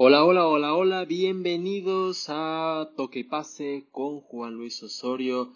Hola, 0.00 0.24
hola, 0.24 0.46
hola, 0.46 0.76
hola, 0.76 1.04
bienvenidos 1.06 2.26
a 2.28 2.88
Toque 2.96 3.24
Pase 3.24 3.88
con 3.90 4.20
Juan 4.20 4.54
Luis 4.54 4.80
Osorio, 4.80 5.52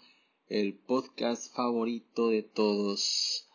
el 0.47 0.73
podcast 0.73 1.55
favorito 1.55 2.27
de 2.27 2.43
todos. 2.43 3.47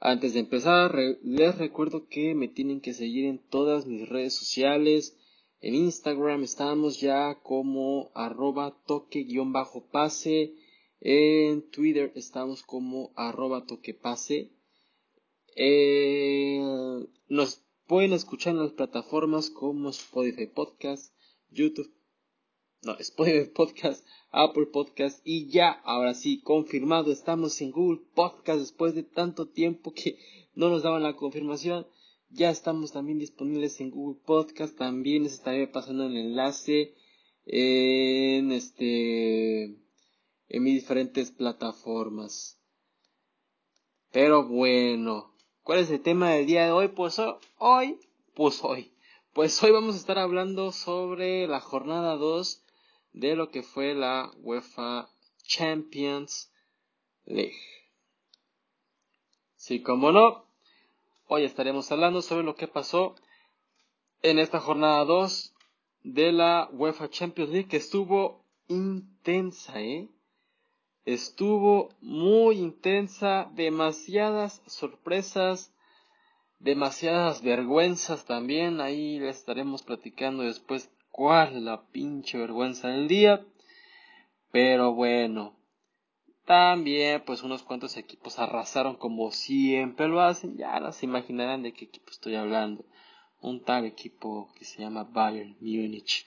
Antes 0.00 0.32
de 0.32 0.40
empezar, 0.40 0.98
les 1.22 1.58
recuerdo 1.58 2.08
que 2.08 2.34
me 2.34 2.48
tienen 2.48 2.80
que 2.80 2.94
seguir 2.94 3.26
en 3.26 3.46
todas 3.46 3.84
mis 3.84 4.08
redes 4.08 4.32
sociales. 4.34 5.18
En 5.60 5.74
Instagram 5.74 6.44
estamos 6.44 6.98
ya 6.98 7.38
como 7.42 8.10
arroba 8.14 8.74
toque-pase. 8.86 10.54
En 11.00 11.70
Twitter 11.70 12.10
estamos 12.14 12.62
como 12.62 13.12
arroba 13.16 13.66
toquepase. 13.66 14.50
Eh, 15.56 16.58
Pueden 17.86 18.12
escuchar 18.12 18.54
en 18.54 18.60
las 18.62 18.72
plataformas 18.72 19.50
como 19.50 19.90
Spotify 19.90 20.46
Podcast, 20.46 21.12
YouTube, 21.50 21.92
no, 22.82 22.96
Spotify 22.98 23.50
Podcast, 23.50 24.06
Apple 24.30 24.66
Podcast 24.66 25.20
y 25.24 25.48
ya, 25.48 25.70
ahora 25.70 26.14
sí, 26.14 26.40
confirmado, 26.42 27.12
estamos 27.12 27.60
en 27.60 27.70
Google 27.70 28.02
Podcast 28.14 28.60
después 28.60 28.94
de 28.94 29.02
tanto 29.02 29.48
tiempo 29.48 29.92
que 29.92 30.18
no 30.54 30.68
nos 30.68 30.82
daban 30.82 31.02
la 31.02 31.16
confirmación. 31.16 31.86
Ya 32.30 32.50
estamos 32.50 32.92
también 32.92 33.18
disponibles 33.18 33.80
en 33.80 33.90
Google 33.90 34.20
Podcast, 34.24 34.76
también 34.76 35.24
les 35.24 35.34
estaré 35.34 35.66
pasando 35.66 36.06
el 36.06 36.16
enlace 36.16 36.94
en 37.44 38.52
este 38.52 39.64
en 39.64 40.62
mis 40.62 40.74
diferentes 40.74 41.30
plataformas. 41.30 42.58
Pero 44.12 44.46
bueno, 44.46 45.31
¿Cuál 45.62 45.78
es 45.78 45.90
el 45.92 46.02
tema 46.02 46.30
del 46.30 46.46
día 46.46 46.64
de 46.64 46.72
hoy? 46.72 46.88
Pues 46.88 47.20
hoy, 47.58 48.00
pues 48.34 48.64
hoy, 48.64 48.92
pues 49.32 49.62
hoy 49.62 49.70
vamos 49.70 49.94
a 49.94 49.98
estar 49.98 50.18
hablando 50.18 50.72
sobre 50.72 51.46
la 51.46 51.60
jornada 51.60 52.16
2 52.16 52.64
de 53.12 53.36
lo 53.36 53.50
que 53.50 53.62
fue 53.62 53.94
la 53.94 54.32
UEFA 54.38 55.08
Champions 55.44 56.52
League. 57.26 57.60
Sí, 59.54 59.82
como 59.82 60.10
no, 60.10 60.44
hoy 61.28 61.44
estaremos 61.44 61.92
hablando 61.92 62.22
sobre 62.22 62.42
lo 62.42 62.56
que 62.56 62.66
pasó 62.66 63.14
en 64.22 64.40
esta 64.40 64.58
jornada 64.58 65.04
2 65.04 65.54
de 66.02 66.32
la 66.32 66.68
UEFA 66.72 67.08
Champions 67.08 67.50
League 67.50 67.68
que 67.68 67.76
estuvo 67.76 68.44
intensa, 68.66 69.80
¿eh? 69.80 70.08
Estuvo 71.04 71.90
muy 72.00 72.58
intensa, 72.58 73.50
demasiadas 73.54 74.62
sorpresas, 74.66 75.74
demasiadas 76.58 77.42
vergüenzas 77.42 78.24
también, 78.24 78.80
ahí 78.80 79.18
les 79.18 79.36
estaremos 79.36 79.82
platicando 79.82 80.44
después 80.44 80.90
cuál 81.10 81.64
la 81.64 81.86
pinche 81.90 82.38
vergüenza 82.38 82.88
del 82.88 83.08
día, 83.08 83.44
pero 84.52 84.94
bueno, 84.94 85.56
también 86.44 87.22
pues 87.24 87.42
unos 87.42 87.62
cuantos 87.62 87.96
equipos 87.96 88.38
arrasaron 88.38 88.96
como 88.96 89.30
siempre 89.32 90.08
lo 90.08 90.20
hacen, 90.20 90.56
ya 90.56 90.78
las 90.80 91.02
imaginarán 91.02 91.62
de 91.62 91.72
qué 91.72 91.86
equipo 91.86 92.10
estoy 92.10 92.36
hablando, 92.36 92.84
un 93.40 93.64
tal 93.64 93.84
equipo 93.84 94.52
que 94.56 94.64
se 94.64 94.80
llama 94.80 95.04
Bayern 95.04 95.56
Múnich. 95.60 96.26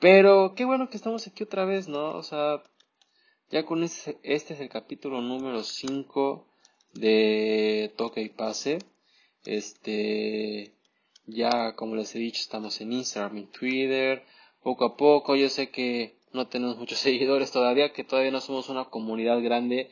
Pero 0.00 0.54
qué 0.56 0.64
bueno 0.64 0.88
que 0.88 0.96
estamos 0.96 1.26
aquí 1.26 1.44
otra 1.44 1.64
vez, 1.64 1.86
¿no? 1.86 2.16
O 2.16 2.22
sea, 2.22 2.62
ya 3.50 3.64
con 3.64 3.82
este, 3.82 4.18
este 4.22 4.54
es 4.54 4.60
el 4.60 4.68
capítulo 4.68 5.20
número 5.20 5.64
5 5.64 6.46
de 6.94 7.92
Toque 7.96 8.22
y 8.22 8.28
Pase. 8.28 8.78
Este, 9.44 10.72
ya 11.26 11.74
como 11.74 11.96
les 11.96 12.14
he 12.14 12.20
dicho, 12.20 12.40
estamos 12.40 12.80
en 12.80 12.92
Instagram, 12.92 13.38
en 13.38 13.46
Twitter, 13.48 14.24
poco 14.62 14.84
a 14.84 14.96
poco. 14.96 15.34
Yo 15.34 15.48
sé 15.48 15.70
que 15.70 16.16
no 16.32 16.46
tenemos 16.46 16.78
muchos 16.78 16.98
seguidores 17.00 17.50
todavía, 17.50 17.92
que 17.92 18.04
todavía 18.04 18.30
no 18.30 18.40
somos 18.40 18.68
una 18.68 18.84
comunidad 18.84 19.42
grande, 19.42 19.90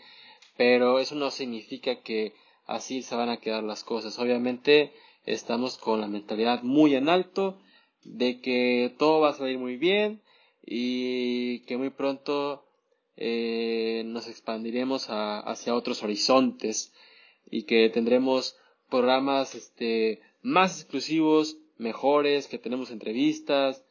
pero 0.56 1.00
eso 1.00 1.16
no 1.16 1.30
significa 1.32 2.02
que 2.02 2.34
así 2.66 3.02
se 3.02 3.16
van 3.16 3.28
a 3.28 3.38
quedar 3.38 3.64
las 3.64 3.82
cosas. 3.82 4.20
Obviamente 4.20 4.92
estamos 5.26 5.78
con 5.78 6.00
la 6.00 6.06
mentalidad 6.06 6.62
muy 6.62 6.94
en 6.94 7.08
alto 7.08 7.58
de 8.04 8.40
que 8.40 8.94
todo 8.98 9.20
va 9.20 9.30
a 9.30 9.34
salir 9.34 9.58
muy 9.58 9.76
bien 9.76 10.22
y 10.64 11.60
que 11.60 11.76
muy 11.76 11.90
pronto 11.90 12.67
eh, 13.20 14.04
nos 14.06 14.28
expandiremos 14.28 15.08
hacia 15.08 15.74
otros 15.74 16.04
horizontes 16.04 16.92
y 17.50 17.64
que 17.64 17.90
tendremos 17.90 18.56
programas 18.88 19.56
este, 19.56 20.20
más 20.40 20.80
exclusivos, 20.80 21.58
mejores, 21.78 22.46
que 22.46 22.58
tenemos 22.58 22.92
entrevistas. 22.92 23.84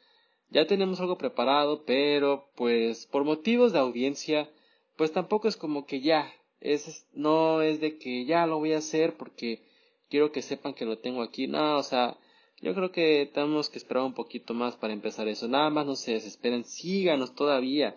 Ya 0.50 0.66
tenemos 0.66 1.02
algo 1.02 1.18
preparado, 1.18 1.84
pero 1.86 2.50
pues 2.56 3.06
por 3.06 3.26
motivos 3.26 3.74
de 3.74 3.80
audiencia, 3.80 4.50
pues 4.96 5.12
tampoco 5.12 5.50
es 5.50 5.58
como 5.58 5.86
que 5.86 6.00
ya, 6.00 6.32
es, 6.62 7.06
no 7.14 7.62
es 7.62 7.82
de 7.82 7.98
que 7.98 8.24
ya 8.24 8.48
lo 8.48 8.60
voy 8.60 8.72
a 8.72 8.78
hacer 8.78 9.18
porque 9.18 9.62
quiero 10.10 10.32
que 10.32 10.42
sepan 10.42 10.74
que 10.74 10.86
lo 10.86 11.00
tengo 11.00 11.22
aquí. 11.22 11.48
No, 11.48 11.78
o 11.78 11.84
sea, 11.84 12.18
yo 12.62 12.74
creo 12.74 12.94
que 12.94 13.30
tenemos 13.34 13.70
que 13.70 13.78
esperar 13.78 14.04
un 14.04 14.14
poquito 14.14 14.54
más 14.54 14.78
para 14.78 14.94
empezar 14.94 15.28
eso. 15.28 15.50
Nada 15.50 15.70
más 15.70 15.86
no 15.86 15.98
se 15.98 16.14
desesperen, 16.14 16.64
síganos 16.64 17.36
todavía 17.36 17.94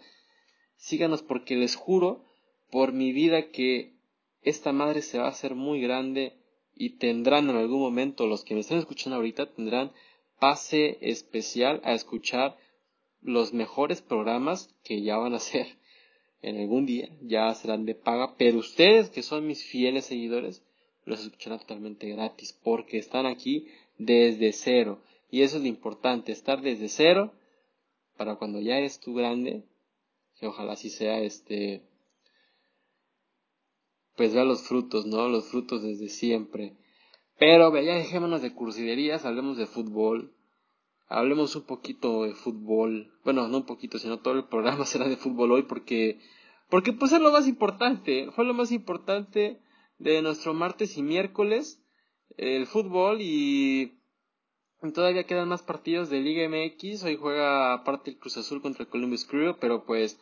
síganos 0.81 1.23
porque 1.23 1.55
les 1.57 1.77
juro 1.77 2.25
por 2.71 2.93
mi 2.93 3.13
vida 3.13 3.51
que 3.51 3.93
esta 4.43 4.73
madre 4.73 5.03
se 5.03 5.19
va 5.19 5.27
a 5.27 5.31
hacer 5.31 5.55
muy 5.55 5.81
grande 5.81 6.35
y 6.75 6.97
tendrán 6.97 7.51
en 7.51 7.57
algún 7.57 7.81
momento, 7.81 8.27
los 8.27 8.43
que 8.43 8.55
me 8.55 8.61
están 8.61 8.79
escuchando 8.79 9.17
ahorita, 9.17 9.53
tendrán 9.53 9.93
pase 10.39 10.97
especial 11.03 11.83
a 11.85 11.93
escuchar 11.93 12.57
los 13.21 13.53
mejores 13.53 14.01
programas 14.01 14.75
que 14.83 15.03
ya 15.03 15.19
van 15.19 15.35
a 15.35 15.39
ser 15.39 15.67
en 16.43 16.57
algún 16.57 16.87
día, 16.87 17.11
ya 17.21 17.55
serán 17.55 17.85
de 17.85 17.95
paga, 17.95 18.35
pero 18.39 18.59
ustedes 18.59 19.11
que 19.11 19.23
son 19.23 19.47
mis 19.47 19.63
fieles 19.63 20.07
seguidores, 20.07 20.65
los 21.05 21.21
escucharán 21.21 21.59
totalmente 21.59 22.09
gratis 22.09 22.59
porque 22.65 22.97
están 22.97 23.27
aquí 23.27 23.67
desde 23.99 24.53
cero. 24.53 25.03
Y 25.31 25.43
eso 25.43 25.59
es 25.59 25.63
lo 25.63 25.69
importante, 25.69 26.33
estar 26.33 26.63
desde 26.63 26.89
cero 26.89 27.35
para 28.17 28.37
cuando 28.37 28.61
ya 28.61 28.79
eres 28.79 29.01
tú 29.01 29.13
grande, 29.15 29.65
que 30.41 30.47
ojalá 30.47 30.73
así 30.73 30.89
sea, 30.89 31.21
este, 31.21 31.83
pues 34.17 34.33
vea 34.33 34.45
los 34.45 34.63
frutos, 34.63 35.05
¿no? 35.05 35.29
Los 35.29 35.51
frutos 35.51 35.83
desde 35.83 36.09
siempre. 36.09 36.79
Pero 37.39 37.71
ya 37.81 37.95
dejémonos 37.95 38.41
de 38.41 38.55
cursiderías, 38.55 39.27
hablemos 39.27 39.59
de 39.59 39.67
fútbol. 39.67 40.35
Hablemos 41.09 41.57
un 41.57 41.65
poquito 41.65 42.25
de 42.25 42.35
fútbol. 42.35 43.13
Bueno, 43.23 43.49
no 43.49 43.59
un 43.59 43.67
poquito, 43.67 43.99
sino 43.99 44.21
todo 44.21 44.35
el 44.35 44.49
programa 44.49 44.85
será 44.87 45.09
de 45.09 45.17
fútbol 45.17 45.53
hoy 45.53 45.63
porque 45.65 46.19
porque 46.71 46.93
pues 46.93 47.13
es 47.13 47.21
lo 47.21 47.33
más 47.33 47.49
importante, 47.49 48.31
fue 48.31 48.45
lo 48.45 48.55
más 48.55 48.71
importante 48.71 49.61
de 49.99 50.23
nuestro 50.23 50.55
martes 50.55 50.97
y 50.97 51.03
miércoles 51.03 51.83
el 52.37 52.67
fútbol 52.67 53.19
y 53.21 54.00
todavía 54.89 55.25
quedan 55.25 55.49
más 55.49 55.63
partidos 55.63 56.09
de 56.09 56.21
Liga 56.21 56.49
MX. 56.49 57.05
Hoy 57.05 57.17
juega 57.17 57.75
aparte 57.75 58.11
el 58.11 58.19
Cruz 58.19 58.39
Azul 58.39 58.63
contra 58.63 58.85
el 58.85 58.89
Columbus 58.89 59.27
Crew, 59.27 59.57
pero 59.61 59.85
pues 59.85 60.19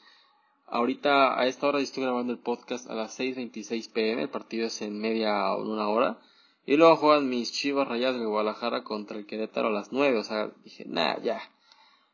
ahorita 0.67 1.39
a 1.39 1.47
esta 1.47 1.69
hora 1.69 1.79
estoy 1.79 2.03
grabando 2.03 2.33
el 2.33 2.41
podcast 2.41 2.91
a 2.91 2.95
las 2.95 3.19
6.26 3.19 3.93
pm. 3.93 4.23
El 4.23 4.31
partido 4.31 4.67
es 4.67 4.83
en 4.83 4.99
media 4.99 5.55
o 5.55 5.63
una 5.63 5.89
hora. 5.89 6.19
Y 6.67 6.77
luego 6.77 6.97
juegan 6.97 7.29
mis 7.29 7.53
chivas 7.53 7.87
rayadas 7.87 8.19
de 8.19 8.27
Guadalajara 8.27 8.83
contra 8.83 9.17
el 9.17 9.27
Querétaro 9.27 9.69
a 9.69 9.73
las 9.73 9.93
9. 9.93 10.19
O 10.19 10.25
sea, 10.25 10.51
dije, 10.65 10.85
nada, 10.87 11.21
ya. 11.23 11.41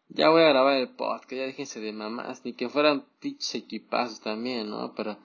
Ya 0.08 0.28
voy 0.28 0.42
a 0.42 0.50
grabar 0.50 0.76
el 0.76 0.90
podcast, 0.90 1.32
ya 1.32 1.42
déjense 1.44 1.80
de 1.80 1.92
mamás. 1.92 2.44
Ni 2.44 2.52
que 2.52 2.68
fueran 2.68 3.06
pitch 3.20 3.54
equipazos 3.54 4.20
también, 4.20 4.68
¿no? 4.68 4.94
Para 4.94 5.18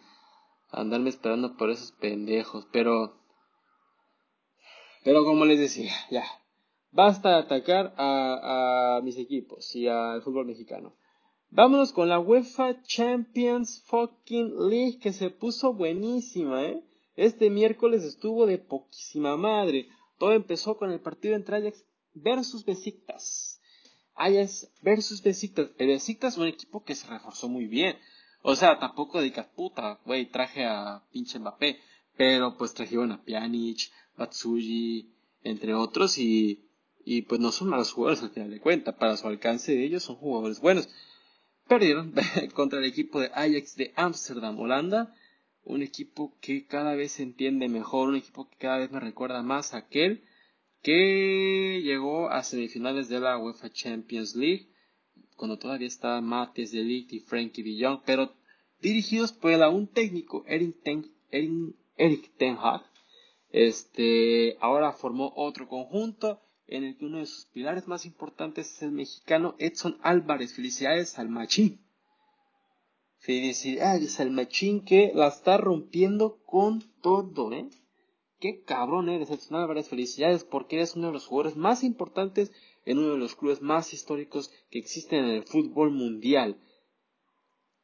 andarme 0.71 1.09
esperando 1.09 1.57
por 1.57 1.69
esos 1.69 1.91
pendejos. 1.91 2.65
Pero. 2.71 3.19
Pero 5.03 5.25
como 5.25 5.45
les 5.45 5.59
decía, 5.59 5.93
ya. 6.09 6.23
Basta 6.91 7.37
atacar 7.37 7.93
a, 7.97 8.99
mis 9.03 9.17
equipos 9.17 9.75
y 9.75 9.87
al 9.87 10.21
fútbol 10.23 10.47
mexicano. 10.47 10.95
Vámonos 11.51 11.93
con 11.93 12.09
la 12.09 12.19
UEFA 12.19 12.81
Champions 12.83 13.83
Fucking 13.87 14.69
League 14.69 14.99
que 14.99 15.13
se 15.13 15.29
puso 15.29 15.73
buenísima, 15.73 16.63
¿eh? 16.63 16.83
Este 17.15 17.49
miércoles 17.49 18.03
estuvo 18.03 18.45
de 18.45 18.57
poquísima 18.57 19.37
madre. 19.37 19.87
Todo 20.17 20.33
empezó 20.33 20.77
con 20.77 20.91
el 20.91 20.99
partido 20.99 21.35
entre 21.35 21.57
Ajax 21.57 21.85
versus 22.13 22.65
Besiktas. 22.65 23.61
Ajax 24.15 24.71
versus 24.81 25.21
Besiktas. 25.21 25.69
El 25.77 25.87
Besiktas 25.87 26.33
es 26.33 26.39
un 26.39 26.47
equipo 26.47 26.83
que 26.83 26.95
se 26.95 27.07
reforzó 27.07 27.49
muy 27.49 27.65
bien. 27.67 27.97
O 28.41 28.55
sea, 28.55 28.79
tampoco 28.79 29.21
de 29.21 29.31
puta, 29.55 29.99
güey, 30.05 30.27
traje 30.27 30.65
a 30.65 31.03
pinche 31.11 31.39
Mbappé. 31.39 31.79
Pero 32.17 32.57
pues 32.57 32.73
trajeron 32.73 33.11
a 33.11 33.23
Pjanic, 33.23 33.91
Batsuji, 34.17 35.13
entre 35.43 35.73
otros 35.73 36.17
y 36.17 36.68
y 37.11 37.23
pues 37.23 37.41
no 37.41 37.51
son 37.51 37.69
malos 37.69 37.91
jugadores 37.91 38.21
al 38.21 38.29
final 38.29 38.51
de 38.51 38.59
cuentas. 38.59 38.93
Para 38.93 39.17
su 39.17 39.27
alcance 39.27 39.71
de 39.71 39.83
ellos 39.83 40.03
son 40.03 40.17
jugadores 40.17 40.59
buenos. 40.59 40.87
Perdieron 41.67 42.13
contra 42.53 42.77
el 42.77 42.85
equipo 42.85 43.19
de 43.19 43.31
Ajax 43.33 43.75
de 43.77 43.93
Ámsterdam, 43.95 44.59
Holanda. 44.59 45.15
Un 45.63 45.81
equipo 45.81 46.37
que 46.39 46.67
cada 46.67 46.93
vez 46.93 47.13
se 47.13 47.23
entiende 47.23 47.67
mejor, 47.67 48.09
un 48.09 48.15
equipo 48.15 48.47
que 48.47 48.57
cada 48.57 48.77
vez 48.77 48.91
me 48.91 48.99
recuerda 48.99 49.41
más 49.41 49.73
a 49.73 49.77
aquel 49.77 50.23
que 50.83 51.81
llegó 51.83 52.29
a 52.29 52.43
semifinales 52.43 53.09
de 53.09 53.19
la 53.19 53.39
UEFA 53.39 53.71
Champions 53.71 54.35
League, 54.35 54.69
cuando 55.35 55.57
todavía 55.57 55.87
estaba 55.87 56.21
Mates 56.21 56.71
de 56.71 56.83
Ligt 56.83 57.11
y 57.11 57.21
Frankie 57.21 57.83
Jong, 57.83 58.01
pero 58.05 58.35
dirigidos 58.81 59.33
por 59.33 59.49
el 59.51 59.63
aún 59.63 59.87
técnico 59.87 60.45
Eric 60.45 60.83
Ten, 60.83 62.57
Hag. 62.59 62.83
Este, 63.51 64.57
ahora 64.61 64.91
formó 64.93 65.33
otro 65.35 65.67
conjunto 65.67 66.39
en 66.69 66.83
el 66.83 66.97
que 66.97 67.05
uno 67.05 67.19
de 67.19 67.25
sus 67.25 67.45
pilares 67.45 67.87
más 67.87 68.05
importantes 68.05 68.71
es 68.71 68.81
el 68.81 68.91
mexicano 68.91 69.55
Edson 69.59 69.97
Álvarez. 70.01 70.53
Felicidades 70.53 71.17
al 71.19 71.29
Machín. 71.29 71.81
Felicidades 73.17 74.19
al 74.19 74.31
Machín 74.31 74.85
que 74.85 75.11
la 75.13 75.27
está 75.27 75.57
rompiendo 75.57 76.41
con 76.45 76.83
todo, 77.01 77.51
¿eh? 77.51 77.69
Qué 78.39 78.63
cabrón 78.63 79.09
eres, 79.09 79.29
Edson 79.29 79.57
Álvarez. 79.57 79.89
Felicidades 79.89 80.43
porque 80.43 80.77
eres 80.77 80.95
uno 80.95 81.07
de 81.07 81.13
los 81.13 81.25
jugadores 81.25 81.57
más 81.57 81.83
importantes 81.83 82.51
en 82.85 82.99
uno 82.99 83.11
de 83.13 83.17
los 83.17 83.35
clubes 83.35 83.61
más 83.61 83.93
históricos 83.93 84.51
que 84.69 84.79
existen 84.79 85.25
en 85.25 85.31
el 85.31 85.43
fútbol 85.43 85.91
mundial. 85.91 86.57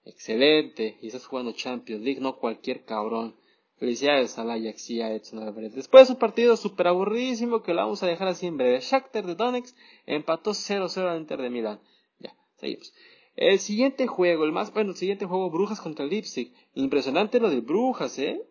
Excelente. 0.06 0.98
Y 1.02 1.08
estás 1.08 1.26
jugando 1.26 1.52
Champions 1.52 2.04
League, 2.04 2.22
no 2.22 2.38
cualquier 2.38 2.86
cabrón. 2.86 3.36
Felicidades 3.77 4.38
al 4.38 4.51
Ajax 4.51 4.89
y 4.89 5.01
a 5.01 5.13
Edson 5.13 5.39
Álvarez. 5.39 5.75
Después 5.75 6.07
de 6.07 6.13
un 6.13 6.19
partido 6.19 6.56
súper 6.56 6.88
aburridísimo 6.88 7.62
que 7.62 7.74
lo 7.74 7.81
vamos 7.81 8.01
a 8.04 8.07
dejar 8.07 8.30
así 8.30 8.48
en 8.48 8.57
breve. 8.57 8.80
Shakhtar 8.80 9.25
de 9.25 9.36
Donetsk 9.36 9.75
empató 10.06 10.51
0-0 10.51 11.10
al 11.10 11.19
Inter 11.19 11.42
de 11.42 11.50
Milán. 11.50 11.81
Ya, 12.19 12.33
seguimos. 12.56 12.94
El 13.36 13.60
siguiente 13.60 14.07
juego, 14.07 14.45
el 14.45 14.54
más, 14.54 14.74
bueno, 14.74 14.92
el 14.92 14.95
siguiente 14.95 15.25
juego, 15.25 15.50
Brujas 15.50 15.81
contra 15.81 16.06
Leipzig. 16.06 16.54
Impresionante 16.74 17.42
lo 17.42 17.50
de 17.50 17.60
Brujas, 17.60 18.18
¿eh? 18.18 18.42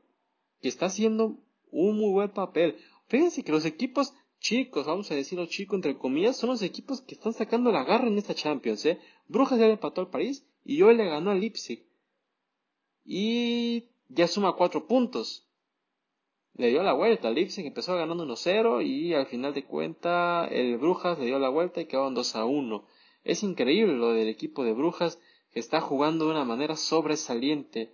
Que 0.60 0.68
está 0.68 0.86
haciendo 0.86 1.38
un 1.70 1.96
muy 1.96 2.12
buen 2.12 2.30
papel. 2.30 2.76
Fíjense 3.08 3.42
que 3.42 3.52
los 3.52 3.64
equipos 3.64 4.12
chicos, 4.40 4.86
vamos 4.86 5.10
a 5.10 5.14
decirlo 5.14 5.46
chicos 5.46 5.76
entre 5.76 5.96
comillas, 5.96 6.36
son 6.36 6.50
los 6.50 6.60
equipos 6.60 7.00
que 7.00 7.14
están 7.14 7.32
sacando 7.32 7.72
la 7.72 7.84
garra 7.84 8.08
en 8.08 8.18
esta 8.18 8.34
Champions, 8.34 8.84
¿eh? 8.84 8.98
Brujas 9.26 9.58
ya 9.58 9.66
le 9.66 9.72
empató 9.72 10.02
al 10.02 10.10
París 10.10 10.46
y 10.66 10.82
hoy 10.82 10.96
le 10.96 11.06
ganó 11.06 11.30
al 11.30 11.40
Leipzig. 11.40 11.86
Y 13.06 13.88
ya 14.14 14.26
suma 14.26 14.54
cuatro 14.54 14.86
puntos. 14.86 15.46
Le 16.54 16.68
dio 16.68 16.82
la 16.82 16.92
vuelta. 16.92 17.30
Leipzig 17.30 17.66
empezó 17.66 17.96
ganando 17.96 18.24
1-0 18.24 18.84
y 18.86 19.14
al 19.14 19.26
final 19.26 19.54
de 19.54 19.64
cuenta 19.64 20.46
el 20.46 20.78
Brujas 20.78 21.18
le 21.18 21.26
dio 21.26 21.38
la 21.38 21.48
vuelta 21.48 21.80
y 21.80 21.86
quedaron 21.86 22.14
2-1. 22.14 22.84
Es 23.24 23.42
increíble 23.42 23.94
lo 23.94 24.12
del 24.12 24.28
equipo 24.28 24.64
de 24.64 24.72
Brujas 24.72 25.18
que 25.50 25.60
está 25.60 25.80
jugando 25.80 26.26
de 26.26 26.32
una 26.32 26.44
manera 26.44 26.76
sobresaliente. 26.76 27.92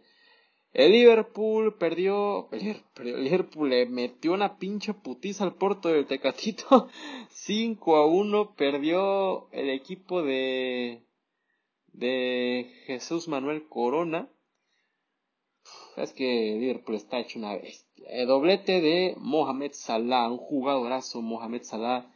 El 0.73 0.93
Liverpool 0.93 1.77
perdió, 1.79 2.49
el 2.53 3.25
Liverpool 3.25 3.71
le 3.71 3.87
metió 3.87 4.33
una 4.33 4.59
pinche 4.59 4.95
putiza 4.95 5.45
al 5.45 5.55
Porto 5.55 5.89
del 5.89 6.07
Tecatito. 6.07 6.89
5 7.31 7.97
a 7.97 8.07
1 8.07 8.55
perdió 8.55 9.51
el 9.53 9.71
equipo 9.71 10.23
de 10.23 11.03
de 11.93 12.71
Jesús 12.87 13.29
Manuel 13.29 13.69
Corona. 13.69 14.29
Es 16.02 16.12
que 16.12 16.56
Liverpool 16.58 16.97
está 16.97 17.20
hecho 17.20 17.38
una 17.38 17.56
bestia. 17.56 18.06
El 18.08 18.26
doblete 18.26 18.81
de 18.81 19.14
Mohamed 19.19 19.73
Salah, 19.73 20.31
un 20.31 20.38
jugadorazo 20.38 21.20
Mohamed 21.20 21.62
Salah 21.62 22.12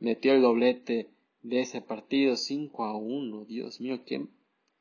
metió 0.00 0.32
el 0.32 0.42
doblete 0.42 1.10
de 1.42 1.60
ese 1.60 1.80
partido 1.80 2.36
5 2.36 2.84
a 2.84 2.96
1. 2.96 3.44
Dios 3.44 3.80
mío, 3.80 4.00
qué, 4.04 4.26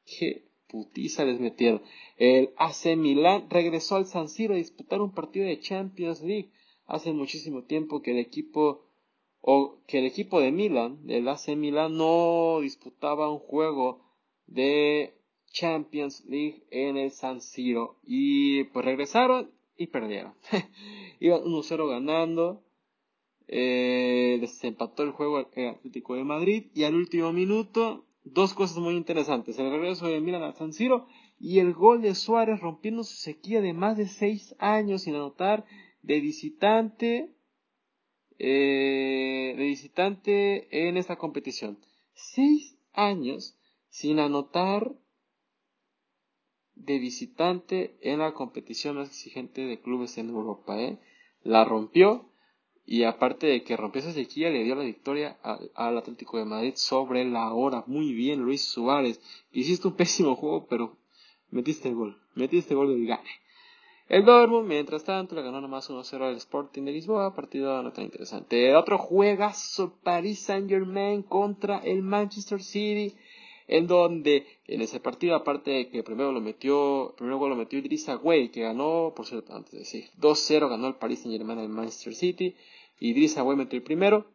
qué 0.05 0.45
putiza 0.67 1.25
les 1.25 1.39
metieron. 1.39 1.81
El 2.17 2.51
AC 2.57 2.95
Milan 2.97 3.49
regresó 3.49 3.97
al 3.97 4.05
San 4.05 4.29
Siro 4.29 4.53
a 4.53 4.57
disputar 4.57 5.01
un 5.01 5.13
partido 5.13 5.45
de 5.45 5.59
Champions 5.59 6.21
League. 6.21 6.51
Hace 6.85 7.11
muchísimo 7.13 7.63
tiempo 7.63 8.01
que 8.01 8.11
el 8.11 8.19
equipo 8.19 8.85
o 9.41 9.77
que 9.87 9.99
el 9.99 10.05
equipo 10.05 10.39
de 10.39 10.51
Milan, 10.51 11.05
del 11.05 11.27
AC 11.27 11.49
Milan, 11.55 11.97
no 11.97 12.59
disputaba 12.61 13.31
un 13.31 13.39
juego 13.39 14.01
de 14.47 15.13
Champions 15.55 16.25
League 16.27 16.63
en 16.69 16.97
el 16.97 17.11
San 17.11 17.41
Siro. 17.41 17.97
Y 18.05 18.65
pues 18.65 18.85
regresaron 18.85 19.51
y 19.77 19.87
perdieron. 19.87 20.33
Iban 21.19 21.41
1-0 21.43 21.89
ganando. 21.89 22.61
Eh, 23.47 24.37
desempató 24.41 25.03
el 25.03 25.11
juego 25.11 25.37
Atlético 25.37 26.15
de 26.15 26.25
Madrid. 26.25 26.65
Y 26.75 26.83
al 26.83 26.95
último 26.95 27.31
minuto, 27.31 28.05
dos 28.25 28.53
cosas 28.53 28.77
muy 28.77 28.95
interesantes. 28.95 29.57
El 29.57 29.71
regreso 29.71 30.07
de 30.07 30.19
Milan 30.19 30.43
al 30.43 30.55
San 30.55 30.73
Siro 30.73 31.07
y 31.39 31.59
el 31.59 31.73
gol 31.73 32.01
de 32.01 32.15
Suárez 32.15 32.59
rompiendo 32.59 33.03
su 33.03 33.15
sequía 33.15 33.61
de 33.61 33.73
más 33.73 33.97
de 33.97 34.07
6 34.07 34.55
años 34.59 35.03
sin 35.03 35.15
anotar 35.15 35.65
de 36.01 36.19
visitante. 36.19 37.31
Eh, 38.37 39.53
de 39.57 39.63
visitante 39.63 40.87
en 40.87 40.97
esta 40.97 41.15
competición. 41.15 41.79
6 42.13 42.77
años 42.91 43.57
sin 43.87 44.19
anotar 44.19 44.93
de 46.75 46.99
visitante 46.99 47.97
en 48.01 48.19
la 48.19 48.33
competición 48.33 48.97
más 48.97 49.07
exigente 49.07 49.65
de 49.65 49.79
clubes 49.79 50.17
en 50.17 50.29
Europa. 50.29 50.79
¿eh? 50.79 50.99
La 51.43 51.65
rompió 51.65 52.29
y 52.85 53.03
aparte 53.03 53.47
de 53.47 53.63
que 53.63 53.77
rompió 53.77 54.01
esa 54.01 54.11
sequía, 54.11 54.49
le 54.49 54.63
dio 54.63 54.75
la 54.75 54.83
victoria 54.83 55.37
al, 55.41 55.97
Atlético 55.97 56.37
de 56.37 56.45
Madrid 56.45 56.73
sobre 56.75 57.25
la 57.25 57.51
hora. 57.53 57.83
Muy 57.87 58.13
bien, 58.13 58.41
Luis 58.41 58.63
Suárez. 58.63 59.19
Hiciste 59.51 59.87
un 59.87 59.95
pésimo 59.95 60.35
juego, 60.35 60.67
pero 60.67 60.97
metiste 61.49 61.89
el 61.89 61.95
gol. 61.95 62.21
Metiste 62.35 62.73
el 62.73 62.77
gol 62.77 62.89
del 62.89 63.07
gane. 63.07 63.29
El 64.07 64.23
Dortmund, 64.23 64.67
mientras 64.67 65.03
tanto, 65.03 65.33
le 65.33 65.41
ganó 65.41 65.61
nomás 65.61 65.89
1-0 65.89 66.21
al 66.21 66.35
Sporting 66.35 66.83
de 66.83 66.91
Lisboa. 66.91 67.33
Partido 67.33 67.81
no 67.81 67.91
tan 67.91 68.05
interesante. 68.05 68.75
Otro 68.75 68.99
juegazo, 68.99 69.97
Paris 70.03 70.41
Saint 70.41 70.69
Germain 70.69 71.23
contra 71.23 71.79
el 71.79 72.03
Manchester 72.03 72.61
City 72.61 73.15
en 73.67 73.87
donde 73.87 74.45
en 74.67 74.81
ese 74.81 74.99
partido, 74.99 75.35
aparte 75.35 75.71
de 75.71 75.89
que 75.89 76.03
primero 76.03 76.31
lo 76.31 76.41
metió, 76.41 77.13
primero 77.17 77.37
gol 77.37 77.49
lo 77.51 77.55
metió 77.55 77.79
Idrissa 77.79 78.17
Gueye, 78.17 78.51
que 78.51 78.61
ganó, 78.61 79.13
por 79.15 79.25
cierto, 79.25 79.53
antes 79.53 79.71
de 79.71 79.79
decir, 79.79 80.05
2-0 80.19 80.69
ganó 80.69 80.87
el 80.87 80.95
Paris 80.95 81.19
Saint 81.19 81.37
Germain 81.37 81.59
al 81.59 81.69
Manchester 81.69 82.13
City, 82.13 82.55
Idrissa 82.99 83.43
Gueye 83.43 83.55
metió 83.55 83.77
el 83.77 83.83
primero, 83.83 84.27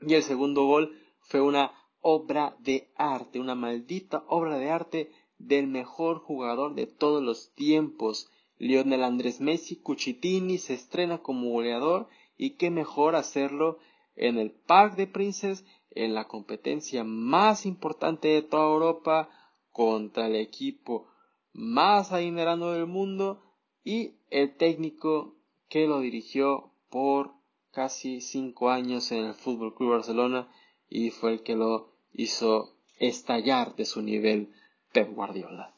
y 0.00 0.14
el 0.14 0.22
segundo 0.22 0.64
gol 0.66 0.98
fue 1.20 1.40
una 1.40 1.72
obra 2.00 2.56
de 2.60 2.88
arte, 2.96 3.40
una 3.40 3.54
maldita 3.54 4.24
obra 4.28 4.58
de 4.58 4.70
arte 4.70 5.10
del 5.38 5.66
mejor 5.66 6.18
jugador 6.18 6.74
de 6.74 6.86
todos 6.86 7.22
los 7.22 7.54
tiempos. 7.54 8.30
Lionel 8.58 9.02
Andrés 9.02 9.40
Messi 9.40 9.76
Cuchitini 9.76 10.58
se 10.58 10.74
estrena 10.74 11.18
como 11.18 11.50
goleador 11.50 12.08
y 12.36 12.50
qué 12.50 12.70
mejor 12.70 13.16
hacerlo 13.16 13.78
en 14.16 14.38
el 14.38 14.50
Parc 14.52 14.96
de 14.96 15.06
Princes 15.06 15.64
en 15.94 16.14
la 16.14 16.24
competencia 16.24 17.04
más 17.04 17.66
importante 17.66 18.28
de 18.28 18.42
toda 18.42 18.72
Europa 18.72 19.28
contra 19.70 20.26
el 20.26 20.36
equipo 20.36 21.08
más 21.52 22.12
adinerado 22.12 22.72
del 22.72 22.86
mundo 22.86 23.42
y 23.84 24.14
el 24.30 24.56
técnico 24.56 25.36
que 25.68 25.86
lo 25.86 26.00
dirigió 26.00 26.72
por 26.90 27.32
casi 27.70 28.20
cinco 28.20 28.70
años 28.70 29.10
en 29.12 29.24
el 29.24 29.34
Fútbol 29.34 29.74
Club 29.74 29.90
Barcelona 29.90 30.48
y 30.88 31.10
fue 31.10 31.32
el 31.32 31.42
que 31.42 31.56
lo 31.56 31.92
hizo 32.12 32.76
estallar 32.98 33.74
de 33.74 33.84
su 33.84 34.02
nivel 34.02 34.52
Pep 34.92 35.12
Guardiola. 35.12 35.74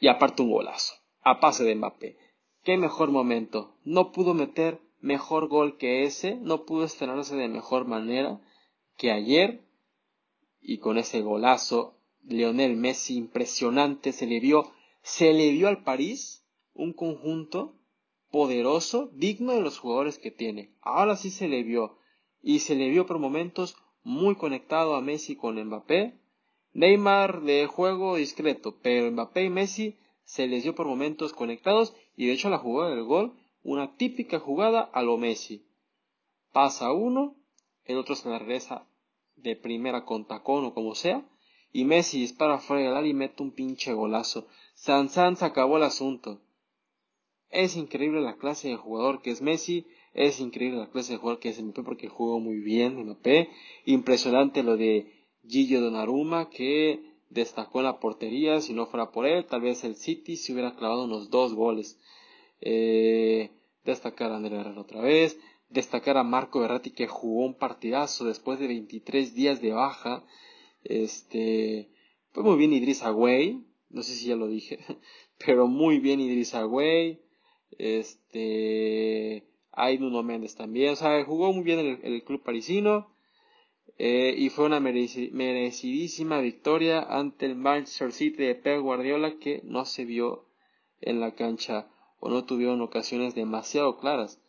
Y 0.00 0.08
aparte 0.08 0.42
un 0.42 0.50
golazo, 0.50 0.94
a 1.22 1.40
pase 1.40 1.64
de 1.64 1.74
Mbappé. 1.74 2.16
Qué 2.62 2.76
mejor 2.76 3.10
momento. 3.10 3.74
No 3.84 4.12
pudo 4.12 4.32
meter 4.34 4.80
mejor 5.00 5.48
gol 5.48 5.76
que 5.76 6.04
ese, 6.04 6.36
no 6.36 6.64
pudo 6.64 6.84
estrenarse 6.84 7.36
de 7.36 7.48
mejor 7.48 7.86
manera 7.86 8.40
que 8.98 9.12
ayer 9.12 9.62
y 10.60 10.78
con 10.78 10.98
ese 10.98 11.22
golazo 11.22 11.94
Lionel 12.24 12.76
Messi 12.76 13.16
impresionante 13.16 14.12
se 14.12 14.26
le 14.26 14.40
vio 14.40 14.70
se 15.00 15.32
le 15.32 15.50
vio 15.52 15.68
al 15.68 15.82
París 15.84 16.44
un 16.74 16.92
conjunto 16.92 17.74
poderoso 18.30 19.10
digno 19.14 19.54
de 19.54 19.62
los 19.62 19.78
jugadores 19.78 20.18
que 20.18 20.30
tiene. 20.30 20.74
Ahora 20.82 21.16
sí 21.16 21.30
se 21.30 21.48
le 21.48 21.62
vio 21.62 21.96
y 22.42 22.58
se 22.58 22.74
le 22.74 22.90
vio 22.90 23.06
por 23.06 23.18
momentos 23.18 23.76
muy 24.02 24.34
conectado 24.34 24.96
a 24.96 25.00
Messi 25.00 25.36
con 25.36 25.62
Mbappé. 25.62 26.18
Neymar 26.74 27.42
de 27.42 27.66
juego 27.66 28.16
discreto 28.16 28.78
pero 28.82 29.10
Mbappé 29.10 29.44
y 29.44 29.50
Messi 29.50 29.96
se 30.24 30.46
les 30.46 30.64
dio 30.64 30.74
por 30.74 30.86
momentos 30.86 31.32
conectados 31.32 31.94
y 32.16 32.26
de 32.26 32.32
hecho 32.32 32.50
la 32.50 32.58
jugada 32.58 32.90
del 32.94 33.04
gol 33.04 33.32
una 33.62 33.96
típica 33.96 34.38
jugada 34.38 34.82
a 34.82 35.02
lo 35.02 35.16
Messi. 35.16 35.64
Pasa 36.52 36.92
uno 36.92 37.37
el 37.88 37.96
otro 37.98 38.14
se 38.14 38.28
la 38.28 38.38
regresa 38.38 38.86
de 39.34 39.56
primera 39.56 40.04
con 40.04 40.26
tacón 40.26 40.64
o 40.64 40.74
como 40.74 40.94
sea, 40.94 41.26
y 41.72 41.84
Messi 41.84 42.20
dispara 42.20 42.58
fuera 42.58 42.82
del 42.82 42.96
área 42.96 43.10
y 43.10 43.14
mete 43.14 43.42
un 43.42 43.50
pinche 43.50 43.92
golazo. 43.92 44.46
San 44.74 45.08
se 45.08 45.44
acabó 45.44 45.78
el 45.78 45.82
asunto. 45.82 46.40
Es 47.50 47.76
increíble 47.76 48.20
la 48.20 48.36
clase 48.36 48.68
de 48.68 48.76
jugador 48.76 49.22
que 49.22 49.30
es 49.30 49.42
Messi, 49.42 49.86
es 50.12 50.38
increíble 50.38 50.78
la 50.78 50.90
clase 50.90 51.12
de 51.12 51.18
jugador 51.18 51.40
que 51.40 51.48
es 51.48 51.58
MP 51.58 51.82
porque 51.82 52.08
jugó 52.08 52.40
muy 52.40 52.58
bien 52.58 52.98
MP. 52.98 53.48
Impresionante 53.86 54.62
lo 54.62 54.76
de 54.76 55.24
Gillo 55.46 55.80
Donnarumma 55.80 56.50
que 56.50 57.00
destacó 57.30 57.78
en 57.80 57.86
la 57.86 58.00
portería, 58.00 58.60
si 58.60 58.74
no 58.74 58.86
fuera 58.86 59.10
por 59.12 59.26
él, 59.26 59.46
tal 59.46 59.62
vez 59.62 59.84
el 59.84 59.96
City 59.96 60.36
se 60.36 60.52
hubiera 60.52 60.74
clavado 60.76 61.04
unos 61.04 61.30
dos 61.30 61.54
goles. 61.54 61.98
Eh, 62.60 63.50
destacar 63.84 64.30
a 64.30 64.36
André 64.36 64.56
Herrera 64.56 64.80
otra 64.80 65.00
vez, 65.00 65.38
destacar 65.70 66.16
a 66.16 66.22
Marco 66.22 66.60
Berratti 66.60 66.90
que 66.90 67.06
jugó 67.06 67.44
un 67.44 67.54
partidazo 67.54 68.24
después 68.24 68.58
de 68.58 68.68
23 68.68 69.34
días 69.34 69.60
de 69.60 69.72
baja. 69.72 70.24
Este, 70.84 71.90
fue 72.32 72.42
muy 72.42 72.56
bien 72.56 72.72
Idris 72.72 73.02
Agüey, 73.02 73.64
no 73.90 74.02
sé 74.02 74.14
si 74.14 74.26
ya 74.26 74.36
lo 74.36 74.48
dije, 74.48 74.78
pero 75.44 75.66
muy 75.66 75.98
bien 75.98 76.20
Idris 76.20 76.54
Agüey. 76.54 77.20
Este, 77.78 79.44
hay 79.72 79.98
Nuno 79.98 80.22
Méndez 80.22 80.56
también, 80.56 80.92
o 80.92 80.96
sea, 80.96 81.24
jugó 81.24 81.52
muy 81.52 81.64
bien 81.64 81.78
el, 81.78 82.00
el 82.02 82.24
club 82.24 82.42
parisino. 82.42 83.08
Eh, 84.00 84.32
y 84.38 84.48
fue 84.50 84.66
una 84.66 84.78
merecidísima 84.78 86.40
victoria 86.40 87.00
ante 87.00 87.46
el 87.46 87.56
Manchester 87.56 88.12
City 88.12 88.44
de 88.44 88.54
Pep 88.54 88.80
Guardiola 88.80 89.38
que 89.40 89.60
no 89.64 89.84
se 89.84 90.04
vio 90.04 90.46
en 91.00 91.18
la 91.18 91.34
cancha 91.34 91.88
o 92.20 92.28
no 92.28 92.44
tuvieron 92.44 92.80
ocasiones 92.80 93.34
demasiado 93.34 93.98
claras. 93.98 94.40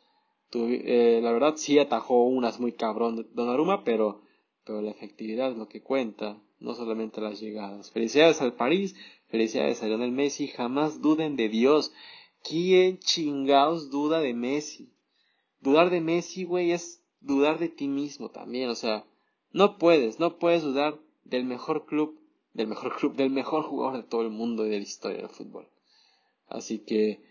Eh, 0.52 1.20
la 1.22 1.32
verdad 1.32 1.56
sí 1.58 1.78
atajó 1.78 2.26
unas 2.26 2.60
muy 2.60 2.72
cabrón 2.72 3.28
Donnarumma, 3.34 3.84
pero, 3.84 4.22
pero 4.66 4.82
la 4.82 4.92
efectividad 4.92 5.52
es 5.52 5.58
lo 5.58 5.68
que 5.68 5.82
cuenta, 5.82 6.42
no 6.60 6.74
solamente 6.74 7.22
las 7.22 7.40
llegadas. 7.40 7.92
Felicidades 7.92 8.42
al 8.42 8.54
París, 8.54 8.96
felicidades 9.28 9.84
a 9.84 9.88
Lionel 9.88 10.12
Messi, 10.12 10.48
jamás 10.48 11.02
duden 11.02 11.36
de 11.36 11.50
Dios. 11.50 11.94
¿Quién 12.44 13.00
chingados 13.00 13.92
duda 13.92 14.20
de 14.20 14.34
Messi? 14.34 14.92
Dudar 15.62 15.90
de 15.90 16.02
Messi, 16.02 16.46
güey, 16.46 16.72
es 16.72 17.04
dudar 17.22 17.60
de 17.60 17.70
ti 17.70 17.88
mismo 17.88 18.30
también, 18.30 18.70
o 18.70 18.76
sea, 18.76 19.06
no 19.52 19.78
puedes, 19.78 20.20
no 20.20 20.40
puedes 20.40 20.64
dudar 20.64 21.00
del 21.26 21.44
mejor 21.44 21.86
club, 21.86 22.20
del 22.54 22.68
mejor 22.68 22.96
club, 22.96 23.16
del 23.16 23.30
mejor 23.30 23.64
jugador 23.64 23.98
de 23.98 24.08
todo 24.08 24.22
el 24.22 24.30
mundo 24.30 24.66
y 24.66 24.70
de 24.70 24.78
la 24.78 24.84
historia 24.84 25.18
del 25.18 25.30
fútbol. 25.30 25.68
Así 26.48 26.80
que, 26.80 27.22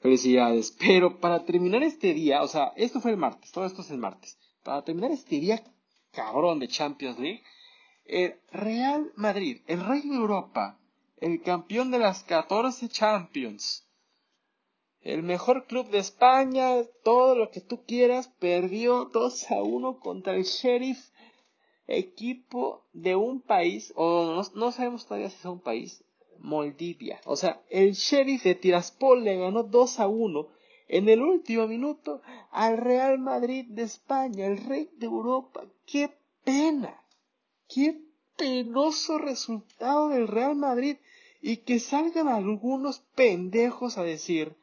felicidades. 0.00 0.76
Pero 0.78 1.20
para 1.20 1.44
terminar 1.44 1.82
este 1.82 2.12
día, 2.12 2.42
o 2.42 2.48
sea, 2.48 2.72
esto 2.76 3.00
fue 3.00 3.12
el 3.12 3.16
martes, 3.16 3.52
todo 3.52 3.64
esto 3.66 3.82
es 3.82 3.90
el 3.90 3.98
martes. 3.98 4.38
Para 4.62 4.82
terminar 4.82 5.12
este 5.12 5.36
día 5.36 5.62
cabrón 6.12 6.58
de 6.58 6.68
Champions 6.68 7.18
League, 7.18 7.42
el 8.04 8.40
Real 8.50 9.12
Madrid, 9.14 9.62
el 9.66 9.84
rey 9.86 10.02
de 10.02 10.16
Europa, 10.16 10.78
el 11.18 11.42
campeón 11.42 11.90
de 11.90 11.98
las 11.98 12.24
14 12.24 12.88
Champions, 12.88 13.86
el 15.02 15.22
mejor 15.22 15.66
club 15.66 15.88
de 15.90 15.98
España, 15.98 16.82
todo 17.04 17.34
lo 17.34 17.50
que 17.50 17.60
tú 17.60 17.84
quieras, 17.86 18.28
perdió 18.38 19.06
2 19.06 19.50
a 19.50 19.62
1 19.62 20.00
contra 20.00 20.34
el 20.34 20.44
Sheriff, 20.44 21.10
equipo 21.86 22.86
de 22.92 23.16
un 23.16 23.40
país, 23.40 23.92
o 23.96 24.42
no, 24.54 24.72
sabemos 24.72 25.06
todavía 25.06 25.30
si 25.30 25.36
es 25.36 25.44
un 25.44 25.60
país, 25.60 26.04
Moldivia. 26.40 27.20
O 27.24 27.36
sea, 27.36 27.62
el 27.70 27.92
Sheriff 27.92 28.44
de 28.44 28.54
Tiraspol 28.54 29.24
le 29.24 29.38
ganó 29.38 29.62
2 29.62 30.00
a 30.00 30.08
1 30.08 30.48
en 30.88 31.08
el 31.08 31.22
último 31.22 31.66
minuto 31.68 32.20
al 32.50 32.78
Real 32.78 33.18
Madrid 33.18 33.66
de 33.68 33.82
España, 33.82 34.46
el 34.46 34.58
rey 34.58 34.90
de 34.96 35.06
Europa. 35.06 35.64
¡Qué 35.86 36.10
pena! 36.44 37.04
¡Qué 37.68 38.00
penoso 38.36 39.18
resultado 39.18 40.08
del 40.08 40.26
Real 40.26 40.56
Madrid! 40.56 40.96
Y 41.40 41.58
que 41.58 41.78
salgan 41.78 42.28
algunos 42.28 43.00
pendejos 43.14 43.98
a 43.98 44.02
decir 44.02 44.56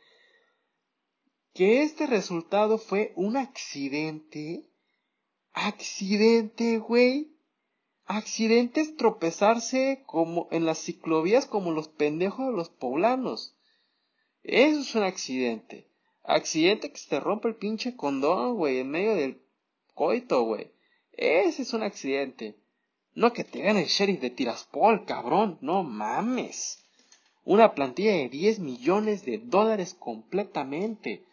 que 1.54 1.82
este 1.82 2.06
resultado 2.06 2.78
fue 2.78 3.14
un 3.16 3.36
accidente. 3.38 4.70
Accidente, 5.54 6.78
güey. 6.78 7.37
Accidente 8.10 8.80
es 8.80 8.96
tropezarse 8.96 10.02
como 10.06 10.48
en 10.50 10.66
las 10.66 10.80
ciclovías 10.80 11.46
como 11.46 11.72
los 11.72 11.90
pendejos 11.90 12.48
de 12.48 12.54
los 12.54 12.70
poblanos. 12.70 13.54
Eso 14.44 14.80
es 14.80 14.96
un 14.96 15.04
accidente. 15.04 15.90
Accidente 16.24 16.90
que 16.90 16.98
se 16.98 17.10
te 17.10 17.20
rompe 17.20 17.50
el 17.50 17.56
pinche 17.56 17.98
condón, 17.98 18.56
güey, 18.56 18.80
en 18.80 18.92
medio 18.92 19.14
del 19.14 19.42
coito, 19.94 20.44
güey. 20.44 20.72
Ese 21.12 21.64
es 21.64 21.74
un 21.74 21.84
accidente. 21.84 22.56
No 23.14 23.34
que 23.34 23.44
te 23.44 23.60
gane 23.60 23.82
el 23.82 23.88
sheriff 23.88 24.22
de 24.22 24.30
Tiraspol, 24.30 25.04
cabrón. 25.04 25.58
No 25.60 25.84
mames. 25.84 26.82
Una 27.44 27.76
plantilla 27.76 28.14
de 28.14 28.30
10 28.30 28.60
millones 28.60 29.26
de 29.26 29.40
dólares 29.40 29.94
completamente. 29.94 31.26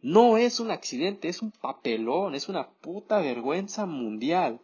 No 0.00 0.38
es 0.38 0.60
un 0.60 0.70
accidente, 0.70 1.28
es 1.28 1.42
un 1.42 1.50
papelón, 1.50 2.34
es 2.34 2.48
una 2.48 2.70
puta 2.70 3.18
vergüenza 3.18 3.84
mundial. 3.84 4.62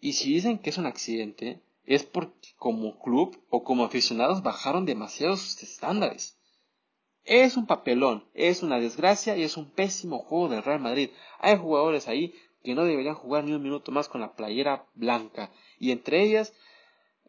Y 0.00 0.14
si 0.14 0.32
dicen 0.32 0.58
que 0.58 0.70
es 0.70 0.78
un 0.78 0.86
accidente, 0.86 1.60
es 1.84 2.04
porque 2.04 2.48
como 2.56 2.98
club 3.00 3.38
o 3.50 3.64
como 3.64 3.84
aficionados 3.84 4.42
bajaron 4.42 4.86
demasiado 4.86 5.36
sus 5.36 5.62
estándares. 5.62 6.38
Es 7.24 7.56
un 7.56 7.66
papelón, 7.66 8.24
es 8.34 8.62
una 8.62 8.80
desgracia 8.80 9.36
y 9.36 9.42
es 9.42 9.56
un 9.56 9.70
pésimo 9.70 10.20
juego 10.20 10.48
del 10.48 10.62
Real 10.62 10.80
Madrid. 10.80 11.10
Hay 11.38 11.56
jugadores 11.56 12.08
ahí 12.08 12.34
que 12.62 12.74
no 12.74 12.84
deberían 12.84 13.14
jugar 13.14 13.44
ni 13.44 13.52
un 13.52 13.62
minuto 13.62 13.92
más 13.92 14.08
con 14.08 14.20
la 14.20 14.32
playera 14.32 14.86
blanca. 14.94 15.50
Y 15.78 15.90
entre 15.92 16.22
ellas, 16.22 16.54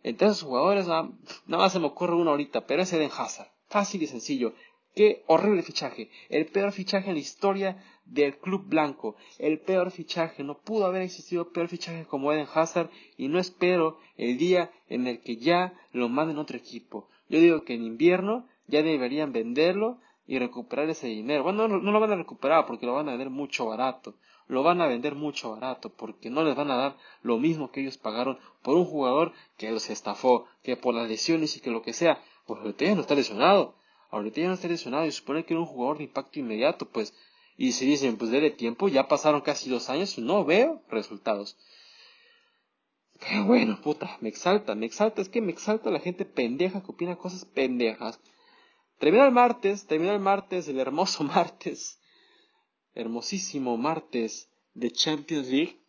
entre 0.04 0.28
esos 0.28 0.44
jugadores, 0.44 0.88
nada, 0.88 1.10
más 1.46 1.74
se 1.74 1.80
me 1.80 1.88
ocurre 1.88 2.16
uno 2.16 2.32
ahorita, 2.32 2.66
pero 2.66 2.84
es 2.84 2.94
Eden 2.94 3.12
Hazard. 3.16 3.50
Fácil 3.68 4.02
y 4.04 4.08
sencillo. 4.08 4.54
Qué 4.96 5.24
horrible 5.28 5.62
fichaje. 5.62 6.10
El 6.30 6.48
peor 6.48 6.72
fichaje 6.72 7.10
en 7.10 7.16
la 7.16 7.22
historia 7.22 7.84
del 8.06 8.38
club 8.38 8.66
blanco. 8.68 9.16
El 9.40 9.60
peor 9.60 9.92
fichaje. 9.92 10.44
No 10.44 10.58
pudo 10.58 10.86
haber 10.86 11.02
existido 11.02 11.52
peor 11.52 11.68
fichaje 11.68 12.06
como 12.06 12.32
Eden 12.32 12.48
Hazard 12.54 12.90
y 13.18 13.28
no 13.28 13.40
espero 13.40 13.98
el 14.18 14.38
día 14.38 14.72
en 14.90 15.08
el 15.08 15.22
que 15.22 15.38
ya 15.38 15.74
lo 15.92 16.10
manden 16.10 16.38
otro 16.38 16.58
equipo. 16.58 17.08
Yo 17.30 17.40
digo 17.40 17.64
que 17.64 17.74
en 17.74 17.84
invierno 17.84 18.48
ya 18.68 18.84
deberían 18.84 19.32
venderlo 19.32 20.00
y 20.28 20.40
recuperar 20.40 20.90
ese 20.90 21.08
dinero. 21.08 21.44
Bueno, 21.44 21.68
no, 21.68 21.80
no, 21.80 21.92
lo 21.92 22.00
van 22.00 22.12
a 22.12 22.16
recuperar 22.16 22.66
porque 22.66 22.86
lo 22.86 22.94
van 22.94 23.08
a 23.08 23.12
vender 23.12 23.30
mucho 23.30 23.66
barato. 23.66 24.16
Lo 24.48 24.64
van 24.64 24.82
a 24.82 24.88
vender 24.88 25.16
mucho 25.16 25.52
barato 25.52 25.90
porque 25.90 26.30
no 26.30 26.44
les 26.44 26.56
van 26.56 26.72
a 26.72 26.76
dar 26.76 26.98
lo 27.22 27.38
mismo 27.38 27.72
que 27.72 27.82
ellos 27.82 27.98
pagaron 27.98 28.38
por 28.62 28.76
un 28.76 28.86
jugador 28.86 29.32
que 29.58 29.72
los 29.72 29.90
estafó, 29.90 30.46
que 30.64 30.76
por 30.76 30.94
las 30.94 31.08
lesiones 31.08 31.56
y 31.56 31.62
que 31.62 31.72
lo 31.72 31.82
que 31.82 31.94
sea. 31.94 32.22
Pues 32.46 32.60
ya 32.78 32.96
no 32.96 33.02
está 33.02 33.16
lesionado 33.16 33.76
ahorita 34.12 34.42
ya 34.42 34.48
no 34.48 34.54
está 34.54 34.68
lesionado 34.68 35.06
y 35.06 35.12
supone 35.12 35.46
que 35.46 35.54
era 35.54 35.62
un 35.62 35.66
jugador 35.66 35.98
de 35.98 36.04
impacto 36.04 36.40
inmediato, 36.40 36.88
pues, 36.88 37.16
y 37.62 37.74
se 37.74 37.86
dicen, 37.86 38.18
pues 38.18 38.32
de 38.32 38.50
tiempo, 38.50 38.88
ya 38.88 39.08
pasaron 39.08 39.42
casi 39.42 39.70
dos 39.70 39.92
años 39.92 40.18
y 40.18 40.22
no 40.22 40.44
veo 40.44 40.82
resultados. 40.90 41.56
Pero 43.20 43.46
bueno, 43.46 43.80
puta, 43.84 44.18
me 44.20 44.30
exalta, 44.30 44.74
me 44.74 44.88
exalta, 44.88 45.22
es 45.22 45.30
que 45.30 45.42
me 45.42 45.52
exalta 45.52 45.92
la 45.92 46.00
gente 46.00 46.26
pendeja 46.26 46.82
que 46.82 46.92
opina 46.92 47.18
cosas 47.18 47.46
pendejas. 47.46 48.20
Termina 48.98 49.28
el 49.28 49.32
martes, 49.32 49.86
termina 49.86 50.12
el 50.12 50.20
martes, 50.20 50.68
el 50.70 50.80
hermoso 50.80 51.24
martes, 51.36 52.00
hermosísimo 52.96 53.78
martes 53.78 54.50
de 54.74 54.90
Champions 54.90 55.48
League. 55.50 55.86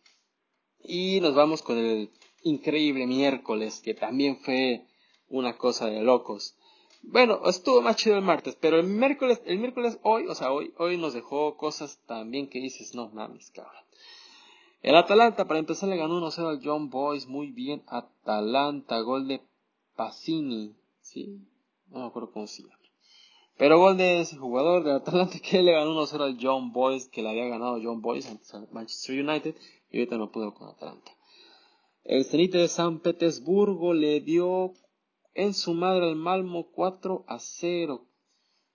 Y 0.77 1.21
nos 1.21 1.33
vamos 1.33 1.63
con 1.63 1.79
el 1.79 2.11
increíble 2.43 3.07
miércoles, 3.07 3.81
que 3.83 3.95
también 3.95 4.37
fue 4.41 4.85
una 5.27 5.57
cosa 5.57 5.87
de 5.87 6.03
locos. 6.03 6.55
Bueno, 7.03 7.41
estuvo 7.45 7.81
más 7.81 7.97
chido 7.97 8.15
el 8.15 8.23
martes, 8.23 8.57
pero 8.59 8.79
el 8.79 8.87
miércoles, 8.87 9.41
el 9.45 9.59
miércoles 9.59 9.99
hoy, 10.03 10.25
o 10.27 10.35
sea, 10.35 10.51
hoy, 10.51 10.73
hoy 10.77 10.97
nos 10.97 11.13
dejó 11.13 11.57
cosas 11.57 11.99
también 12.07 12.49
que 12.49 12.59
dices, 12.59 12.95
no 12.95 13.09
mames, 13.09 13.51
cabrón. 13.51 13.83
El 14.81 14.95
Atalanta, 14.95 15.45
para 15.45 15.59
empezar, 15.59 15.89
le 15.89 15.97
ganó 15.97 16.19
1-0 16.19 16.45
al 16.45 16.61
John 16.63 16.89
Boys. 16.89 17.27
Muy 17.27 17.51
bien, 17.51 17.83
Atalanta, 17.87 18.99
gol 18.99 19.27
de 19.27 19.41
Pacini, 19.95 20.75
¿sí? 21.01 21.39
No 21.89 21.99
me 21.99 22.05
acuerdo 22.07 22.31
cómo 22.31 22.47
se 22.47 22.63
llama. 22.63 22.77
Pero 23.57 23.79
gol 23.79 23.97
de 23.97 24.19
ese 24.19 24.37
jugador 24.37 24.83
de 24.83 24.93
Atalanta 24.93 25.39
que 25.43 25.61
le 25.61 25.73
ganó 25.73 25.93
1-0 25.93 26.21
al 26.21 26.37
John 26.41 26.71
Boys, 26.71 27.07
que 27.07 27.21
le 27.21 27.29
había 27.29 27.47
ganado 27.47 27.79
John 27.83 28.01
Boys 28.01 28.29
antes 28.29 28.53
al 28.53 28.67
Manchester 28.71 29.23
United, 29.23 29.55
y 29.91 29.99
ahorita 29.99 30.17
no 30.17 30.31
pudo 30.31 30.53
con 30.53 30.69
Atalanta. 30.69 31.11
El 32.03 32.25
Zenit 32.25 32.51
de 32.51 32.67
San 32.67 32.99
Petersburgo 32.99 33.93
le 33.93 34.19
dio 34.19 34.73
en 35.35 35.53
su 35.53 35.73
madre 35.73 36.09
el 36.09 36.15
Malmo 36.15 36.67
4 36.71 37.25
a 37.27 37.39
0. 37.39 38.05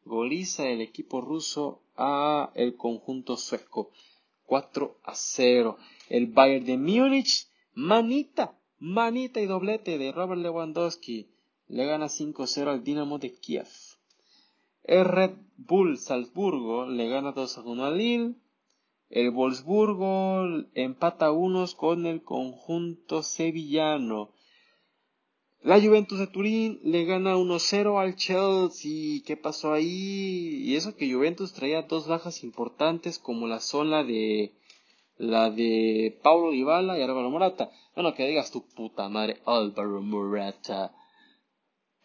Goliza 0.04 0.68
el 0.68 0.80
equipo 0.80 1.20
ruso 1.20 1.82
a 1.96 2.50
el 2.54 2.76
conjunto 2.76 3.36
sueco 3.36 3.90
4 4.44 4.98
a 5.02 5.14
0. 5.14 5.76
El 6.08 6.26
Bayern 6.26 6.64
de 6.64 6.76
Múnich, 6.78 7.48
manita, 7.74 8.58
manita 8.78 9.40
y 9.40 9.46
doblete 9.46 9.98
de 9.98 10.12
Robert 10.12 10.40
Lewandowski. 10.40 11.28
Le 11.68 11.84
gana 11.84 12.06
5-0 12.06 12.68
al 12.68 12.82
Dinamo 12.82 13.18
de 13.18 13.34
Kiev. 13.34 13.68
El 14.84 15.04
Red 15.04 15.32
Bull 15.58 15.98
Salzburgo 15.98 16.86
le 16.86 17.08
gana 17.08 17.32
2 17.32 17.58
a 17.58 17.62
1 17.62 17.84
al 17.84 17.98
Lille. 17.98 18.34
El 19.10 19.30
Wolfsburgo 19.30 20.44
empata 20.74 21.30
unos 21.30 21.74
con 21.74 22.06
el 22.06 22.22
conjunto 22.22 23.22
sevillano. 23.22 24.30
La 25.62 25.80
Juventus 25.80 26.20
de 26.20 26.28
Turín 26.28 26.78
le 26.84 27.04
gana 27.04 27.36
1-0 27.36 28.00
al 28.00 28.14
Chelsea. 28.14 29.22
¿Qué 29.26 29.36
pasó 29.36 29.72
ahí? 29.72 30.62
Y 30.64 30.76
eso 30.76 30.96
que 30.96 31.12
Juventus 31.12 31.52
traía 31.52 31.82
dos 31.82 32.06
bajas 32.06 32.44
importantes 32.44 33.18
como 33.18 33.48
la 33.48 33.58
son 33.58 33.90
la 33.90 34.04
de 34.04 34.52
la 35.16 35.50
de 35.50 36.16
Paulo 36.22 36.52
Dybala 36.52 36.96
y 36.96 37.02
Álvaro 37.02 37.28
Morata. 37.30 37.72
Bueno, 37.96 38.14
que 38.14 38.24
digas 38.24 38.52
tu 38.52 38.68
puta 38.68 39.08
madre 39.08 39.42
Álvaro 39.46 40.00
Morata. 40.00 40.94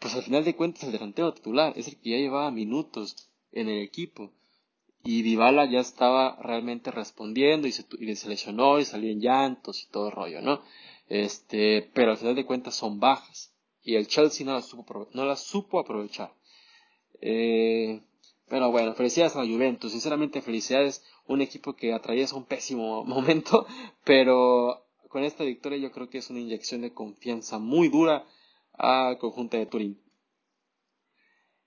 Pues 0.00 0.16
al 0.16 0.24
final 0.24 0.44
de 0.44 0.56
cuentas 0.56 0.82
el 0.82 0.92
delantero 0.92 1.32
titular 1.32 1.72
es 1.76 1.86
el 1.86 2.00
que 2.00 2.10
ya 2.10 2.16
llevaba 2.16 2.50
minutos 2.50 3.30
en 3.52 3.68
el 3.68 3.82
equipo. 3.82 4.32
y 5.04 5.22
Dybala 5.22 5.66
ya 5.66 5.80
estaba 5.80 6.36
realmente 6.42 6.90
respondiendo 6.90 7.68
y 7.68 7.72
se, 7.72 7.84
y 8.00 8.16
se 8.16 8.28
lesionó 8.28 8.80
y 8.80 8.84
salió 8.84 9.10
en 9.12 9.20
llantos 9.20 9.82
y 9.84 9.90
todo 9.90 10.10
rollo, 10.10 10.40
¿no? 10.40 10.62
Este, 11.08 11.90
pero 11.94 12.12
al 12.12 12.16
final 12.16 12.34
de 12.34 12.46
cuentas 12.46 12.74
son 12.74 12.98
bajas 12.98 13.54
y 13.82 13.96
el 13.96 14.06
Chelsea 14.06 14.46
no 14.46 14.54
las 14.54 14.66
supo, 14.66 15.08
no 15.12 15.24
las 15.24 15.42
supo 15.42 15.78
aprovechar. 15.78 16.32
Eh, 17.20 18.02
pero 18.48 18.70
bueno, 18.70 18.94
felicidades 18.94 19.36
a 19.36 19.42
la 19.42 19.50
Juventus, 19.50 19.92
sinceramente 19.92 20.42
felicidades, 20.42 21.04
un 21.26 21.40
equipo 21.40 21.74
que 21.74 21.92
atraviesa 21.92 22.36
un 22.36 22.44
pésimo 22.44 23.04
momento, 23.06 23.66
pero 24.04 24.86
con 25.08 25.24
esta 25.24 25.44
victoria 25.44 25.78
yo 25.78 25.92
creo 25.92 26.08
que 26.08 26.18
es 26.18 26.30
una 26.30 26.40
inyección 26.40 26.80
de 26.80 26.92
confianza 26.92 27.58
muy 27.58 27.88
dura 27.88 28.26
al 28.72 29.18
conjunto 29.18 29.56
de 29.56 29.66
Turín. 29.66 30.00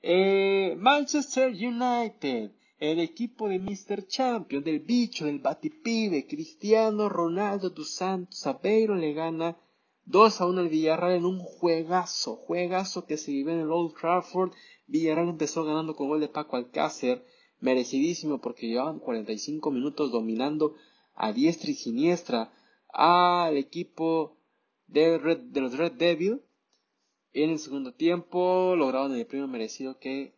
Eh, 0.01 0.75
Manchester 0.77 1.50
United 1.50 2.51
el 2.80 3.00
equipo 3.00 3.50
de 3.50 3.60
Mr. 3.60 4.06
Champion, 4.08 4.64
del 4.64 4.80
bicho, 4.80 5.26
del 5.26 5.40
batipibe, 5.40 6.28
Cristiano 6.28 7.10
Ronaldo 7.10 7.72
dos 7.72 7.90
Santos 7.90 8.46
Aveiro 8.46 8.96
le 8.96 9.14
gana 9.14 9.58
2 10.06 10.42
a 10.42 10.46
1 10.46 10.62
al 10.62 10.70
Villarreal 10.70 11.14
en 11.14 11.26
un 11.26 11.40
juegazo, 11.40 12.36
juegazo 12.36 13.06
que 13.06 13.18
se 13.18 13.32
vive 13.32 13.54
en 13.54 13.62
el 13.62 13.72
Old 13.72 13.96
Trafford. 14.00 14.52
Villarreal 14.86 15.30
empezó 15.30 15.66
ganando 15.66 15.96
con 15.96 16.08
gol 16.08 16.20
de 16.20 16.30
Paco 16.30 16.56
Alcácer, 16.56 17.26
merecidísimo 17.60 18.40
porque 18.40 18.68
llevaban 18.68 19.00
45 19.00 19.72
minutos 19.72 20.12
dominando 20.12 20.76
a 21.16 21.34
diestra 21.34 21.72
y 21.72 21.74
siniestra 21.74 22.54
al 22.90 23.58
equipo 23.58 24.38
de, 24.86 25.18
de 25.18 25.62
los 25.62 25.76
Red 25.76 25.94
Devils. 25.94 26.42
En 27.34 27.50
el 27.50 27.60
segundo 27.60 27.94
tiempo 27.94 28.76
lograron 28.76 29.14
el 29.16 29.26
premio 29.26 29.48
merecido 29.48 30.00
que 30.00 30.38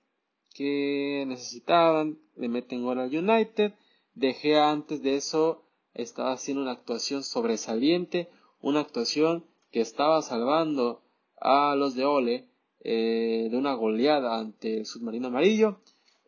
que 0.53 1.25
necesitaban, 1.27 2.19
le 2.39 2.47
meten 2.47 2.83
gol 2.83 2.99
al 2.99 3.15
United, 3.15 3.73
dejé 4.15 4.57
antes 4.57 5.03
de 5.03 5.15
eso 5.15 5.63
estaba 5.93 6.31
haciendo 6.31 6.63
una 6.63 6.71
actuación 6.71 7.23
sobresaliente, 7.23 8.29
una 8.61 8.79
actuación 8.79 9.45
que 9.71 9.81
estaba 9.81 10.21
salvando 10.21 11.01
a 11.39 11.75
los 11.75 11.95
de 11.95 12.05
Ole 12.05 12.47
eh, 12.81 13.49
de 13.51 13.57
una 13.57 13.73
goleada 13.73 14.39
ante 14.39 14.79
el 14.79 14.85
submarino 14.85 15.27
amarillo. 15.27 15.79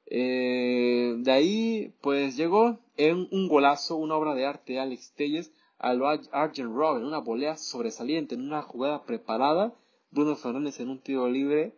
Eh, 0.06 1.15
de 1.20 1.32
ahí 1.32 1.94
pues 2.01 2.36
llegó 2.36 2.80
en 2.98 3.30
un 3.32 3.48
golazo, 3.48 3.96
una 3.96 4.15
obra 4.15 4.36
de 4.36 4.46
arte 4.46 4.74
de 4.74 4.80
Alex 4.80 5.13
Telles 5.13 5.51
a 5.80 5.94
lo 5.94 6.08
Argent 6.08 6.75
Robin, 6.75 7.06
una 7.06 7.20
volea 7.20 7.56
sobresaliente 7.58 8.36
en 8.36 8.41
una 8.41 8.62
jugada 8.62 9.03
preparada, 9.03 9.74
Bruno 10.12 10.36
Fernández 10.36 10.80
en 10.80 10.89
un 10.89 11.00
tiro 11.00 11.30
libre 11.30 11.74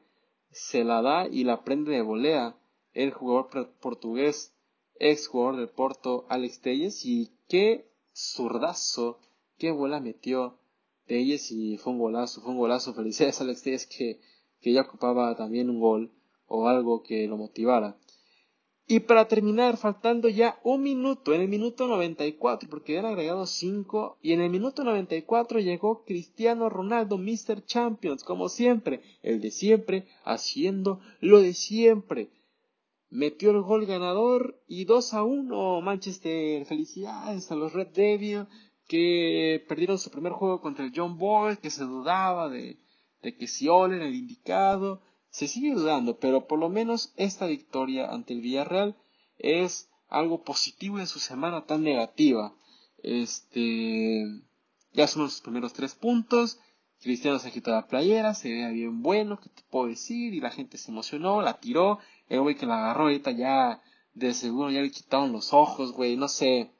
se 0.49 0.83
la 0.83 1.01
da 1.01 1.27
y 1.27 1.43
la 1.43 1.63
prende 1.63 1.91
de 1.91 2.01
volea 2.01 2.55
el 2.93 3.11
jugador 3.11 3.73
portugués, 3.79 4.53
ex 4.99 5.27
jugador 5.27 5.57
del 5.57 5.69
Porto, 5.69 6.25
Alex 6.29 6.61
Telles, 6.61 7.05
y 7.05 7.31
qué 7.47 7.89
zurdazo, 8.13 9.19
qué 9.57 9.71
bola 9.71 9.99
metió 9.99 10.59
Telles 11.05 11.51
y 11.51 11.77
fue 11.77 11.93
un 11.93 11.99
golazo, 11.99 12.41
fue 12.41 12.51
un 12.51 12.57
golazo, 12.57 12.93
felicidades 12.93 13.41
a 13.41 13.43
Alex 13.43 13.63
Telles 13.63 13.87
que, 13.87 14.21
que 14.61 14.73
ya 14.73 14.81
ocupaba 14.81 15.35
también 15.35 15.69
un 15.69 15.79
gol 15.79 16.11
o 16.47 16.67
algo 16.67 17.03
que 17.03 17.27
lo 17.27 17.37
motivara. 17.37 17.97
Y 18.85 18.99
para 18.99 19.29
terminar, 19.29 19.77
faltando 19.77 20.27
ya 20.27 20.59
un 20.63 20.83
minuto, 20.83 21.33
en 21.33 21.41
el 21.41 21.47
minuto 21.47 21.87
94, 21.87 22.69
porque 22.69 22.97
habían 22.97 23.13
agregado 23.13 23.45
5, 23.45 24.17
y 24.21 24.33
en 24.33 24.41
el 24.41 24.49
minuto 24.49 24.83
94 24.83 25.59
llegó 25.59 26.03
Cristiano 26.03 26.69
Ronaldo, 26.69 27.17
Mr. 27.17 27.65
Champions, 27.65 28.25
como 28.25 28.49
siempre, 28.49 29.01
el 29.21 29.39
de 29.39 29.51
siempre, 29.51 30.05
haciendo 30.25 30.99
lo 31.21 31.39
de 31.39 31.53
siempre. 31.53 32.29
Metió 33.13 33.51
el 33.51 33.61
gol 33.61 33.85
ganador 33.85 34.59
y 34.67 34.85
2 34.85 35.13
a 35.13 35.23
1 35.23 35.81
Manchester. 35.81 36.65
Felicidades 36.65 37.51
a 37.51 37.55
los 37.55 37.73
Red 37.73 37.89
Devils 37.89 38.47
que 38.87 39.63
perdieron 39.67 39.99
su 39.99 40.09
primer 40.09 40.33
juego 40.33 40.61
contra 40.61 40.83
el 40.83 40.91
John 40.95 41.17
Boy, 41.17 41.57
que 41.57 41.69
se 41.69 41.83
dudaba 41.83 42.49
de, 42.49 42.79
de 43.21 43.37
que 43.37 43.47
si 43.47 43.67
Ole 43.67 43.97
era 43.97 44.07
el 44.07 44.15
indicado 44.15 45.01
se 45.33 45.47
sigue 45.47 45.73
dudando, 45.73 46.19
pero 46.19 46.47
por 46.47 46.59
lo 46.59 46.69
menos 46.69 47.11
esta 47.17 47.47
victoria 47.47 48.11
ante 48.11 48.33
el 48.33 48.41
Villarreal 48.41 48.95
es 49.39 49.89
algo 50.07 50.43
positivo 50.43 50.99
en 50.99 51.07
su 51.07 51.17
semana 51.19 51.65
tan 51.65 51.81
negativa. 51.81 52.55
Este, 53.01 54.25
ya 54.93 55.07
son 55.07 55.23
los 55.23 55.41
primeros 55.41 55.73
tres 55.73 55.95
puntos. 55.95 56.59
Cristiano 57.01 57.39
se 57.39 57.51
quitó 57.51 57.71
la 57.71 57.87
playera, 57.87 58.35
se 58.35 58.49
veía 58.49 58.69
bien 58.69 59.01
bueno, 59.01 59.39
¿qué 59.39 59.49
te 59.49 59.63
puedo 59.71 59.87
decir? 59.87 60.35
Y 60.35 60.39
la 60.39 60.51
gente 60.51 60.77
se 60.77 60.91
emocionó, 60.91 61.41
la 61.41 61.59
tiró. 61.59 61.97
El 62.27 62.41
güey 62.41 62.55
que 62.55 62.65
la 62.65 62.77
agarró 62.77 63.03
ahorita 63.03 63.31
ya, 63.31 63.81
de 64.13 64.33
seguro 64.33 64.71
ya 64.71 64.81
le 64.81 64.91
quitaron 64.91 65.31
los 65.31 65.53
ojos, 65.53 65.91
güey, 65.91 66.15
no 66.15 66.27
sé. 66.27 66.71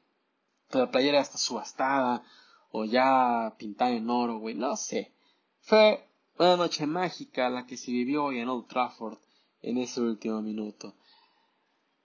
La 0.70 0.90
playera 0.90 1.20
está 1.20 1.38
subastada, 1.38 2.24
o 2.70 2.84
ya 2.84 3.54
pintada 3.58 3.92
en 3.92 4.10
oro, 4.10 4.38
güey, 4.38 4.54
no 4.54 4.76
sé. 4.76 5.12
Fue 5.60 6.08
una 6.38 6.56
noche 6.56 6.86
mágica 6.86 7.48
la 7.48 7.66
que 7.66 7.76
se 7.76 7.92
vivió 7.92 8.24
hoy 8.24 8.40
en 8.40 8.48
Old 8.48 8.66
Trafford 8.66 9.18
en 9.62 9.78
ese 9.78 10.00
último 10.00 10.42
minuto. 10.42 10.94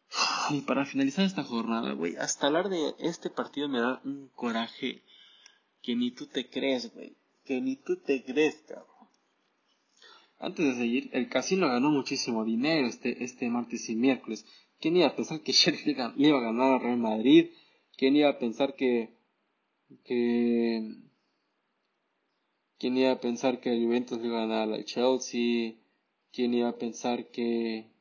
Y 0.51 0.61
para 0.61 0.85
finalizar 0.85 1.25
esta 1.25 1.43
jornada, 1.43 1.93
güey, 1.93 2.15
hasta 2.15 2.47
hablar 2.47 2.69
de 2.69 2.95
este 2.99 3.29
partido 3.29 3.69
me 3.69 3.79
da 3.79 4.01
un 4.03 4.29
coraje 4.35 5.03
que 5.81 5.95
ni 5.95 6.11
tú 6.11 6.27
te 6.27 6.49
crees, 6.49 6.93
güey. 6.93 7.15
Que 7.45 7.61
ni 7.61 7.75
tú 7.75 7.97
te 7.97 8.23
crees, 8.23 8.63
cabrón. 8.67 8.98
Antes 10.39 10.65
de 10.65 10.75
seguir, 10.75 11.09
el 11.13 11.29
casino 11.29 11.67
ganó 11.67 11.91
muchísimo 11.91 12.45
dinero 12.45 12.87
este, 12.87 13.23
este 13.23 13.49
martes 13.49 13.89
y 13.89 13.95
miércoles. 13.95 14.45
¿Quién 14.79 14.95
iba 14.95 15.07
a 15.07 15.15
pensar 15.15 15.41
que 15.41 15.51
Sheriff 15.53 15.85
le 15.85 16.27
iba 16.27 16.37
a 16.37 16.41
ganar 16.41 16.73
al 16.73 16.81
Real 16.81 16.97
Madrid? 16.97 17.49
¿Quién 17.97 18.15
iba 18.15 18.29
a 18.29 18.39
pensar 18.39 18.75
que, 18.75 19.09
que 20.05 20.95
¿Quién 22.79 22.97
iba 22.97 23.11
a 23.11 23.19
pensar 23.19 23.59
que 23.59 23.73
el 23.73 23.83
Juventus 23.85 24.21
le 24.21 24.27
iba 24.27 24.37
a 24.37 24.47
ganar 24.47 24.71
al 24.71 24.85
Chelsea? 24.85 25.73
¿Quién 26.31 26.53
iba 26.53 26.69
a 26.69 26.77
pensar 26.77 27.29
que... 27.29 27.91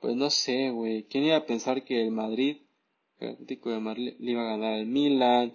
Pues 0.00 0.16
no 0.16 0.30
sé, 0.30 0.70
güey. 0.70 1.04
¿Quién 1.04 1.22
iba 1.22 1.36
a 1.36 1.46
pensar 1.46 1.84
que 1.84 2.02
el 2.02 2.10
Madrid, 2.10 2.56
el 3.20 3.28
Atlético 3.30 3.70
de 3.70 3.78
Madrid, 3.78 4.14
le 4.18 4.32
iba 4.32 4.42
a 4.42 4.56
ganar 4.56 4.74
al 4.74 4.86
Milan? 4.86 5.54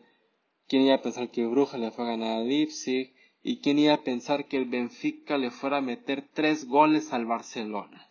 ¿Quién 0.69 0.83
iba 0.83 0.95
a 0.95 1.01
pensar 1.01 1.29
que 1.31 1.45
Bruja 1.47 1.77
le 1.77 1.91
fue 1.91 2.05
a 2.05 2.11
ganar 2.11 2.37
al 2.37 2.47
Leipzig? 2.47 3.13
¿Y 3.41 3.61
quién 3.61 3.79
iba 3.79 3.93
a 3.93 4.03
pensar 4.03 4.47
que 4.47 4.57
el 4.57 4.65
Benfica 4.65 5.37
le 5.37 5.51
fuera 5.51 5.77
a 5.77 5.81
meter 5.81 6.29
tres 6.33 6.67
goles 6.67 7.13
al 7.13 7.25
Barcelona? 7.25 8.09